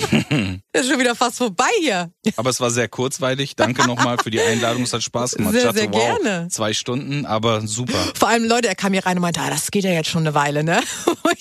[0.72, 2.10] Ist schon wieder fast vorbei hier.
[2.36, 3.54] Aber es war sehr kurzweilig.
[3.54, 4.82] Danke nochmal für die Einladung.
[4.82, 5.52] Es hat Spaß gemacht.
[5.52, 6.48] Sehr, ich dachte, sehr wow, gerne.
[6.48, 7.98] zwei Stunden, aber super.
[8.18, 10.22] Vor allem Leute, er kam hier rein und meinte, ah, das geht ja jetzt schon
[10.22, 10.80] eine Weile, ne?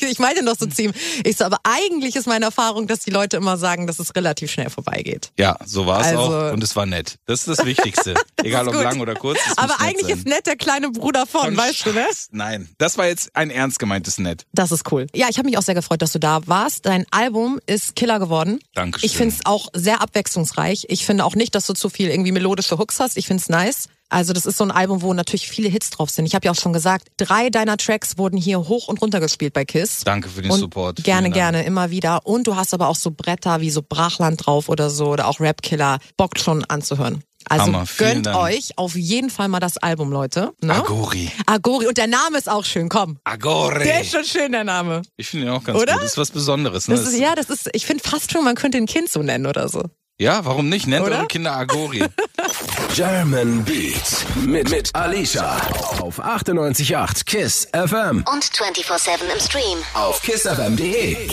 [0.02, 0.94] Ich meinte noch so ihm.
[1.26, 4.50] Ich so, aber eigentlich ist meine Erfahrung, dass die Leute immer sagen, dass es relativ
[4.52, 5.32] schnell vorbeigeht.
[5.38, 7.18] Ja, so war es Also- auch und es war nett.
[7.26, 8.14] Das ist das Wichtigste.
[8.44, 8.84] Egal ob gut.
[8.84, 9.40] lang oder kurz.
[9.58, 10.18] Aber nett eigentlich sein.
[10.18, 12.06] ist nett der kleine Bruder von, Von weißt du, ne?
[12.32, 14.46] Nein, das war jetzt ein ernst gemeintes Nett.
[14.54, 15.08] Das ist cool.
[15.14, 16.86] Ja, ich habe mich auch sehr gefreut, dass du da warst.
[16.86, 18.60] Dein Album ist Killer geworden.
[18.74, 19.06] Dankeschön.
[19.06, 20.86] Ich finde es auch sehr abwechslungsreich.
[20.90, 23.18] Ich finde auch nicht, dass du zu viel irgendwie melodische Hooks hast.
[23.18, 23.90] Ich finde es nice.
[24.10, 26.26] Also das ist so ein Album, wo natürlich viele Hits drauf sind.
[26.26, 29.54] Ich habe ja auch schon gesagt, drei deiner Tracks wurden hier hoch und runter gespielt
[29.54, 30.02] bei KISS.
[30.04, 31.04] Danke für den und Support.
[31.04, 32.26] Gerne, gerne, immer wieder.
[32.26, 35.40] Und du hast aber auch so Bretter wie so Brachland drauf oder so oder auch
[35.40, 36.00] Rapkiller.
[36.18, 37.24] Bockt schon anzuhören.
[37.48, 38.38] Also gönnt Dank.
[38.38, 40.52] euch auf jeden Fall mal das Album, Leute.
[40.62, 40.76] Ne?
[40.76, 41.32] Agori.
[41.46, 41.88] Agori.
[41.88, 43.18] Und der Name ist auch schön, komm.
[43.24, 43.84] Agori.
[43.84, 45.02] Der ist schon schön, der Name.
[45.18, 45.94] Ich finde ihn auch ganz Oder?
[45.94, 46.04] gut.
[46.04, 46.88] Das ist was Besonderes.
[46.88, 46.96] Ne?
[46.96, 49.46] Das ist, ja, das ist, ich finde fast schon, man könnte ein Kind so nennen
[49.48, 49.84] oder so.
[50.20, 50.86] ja, warum nicht?
[50.86, 51.18] Nennt Oder?
[51.20, 52.04] eure Kinder Agori.
[52.96, 55.58] German Beat mit, mit Alicia
[56.02, 59.78] auf 98.8 KISS FM Und 24-7 im Stream.
[59.94, 61.30] auf kissfm.de.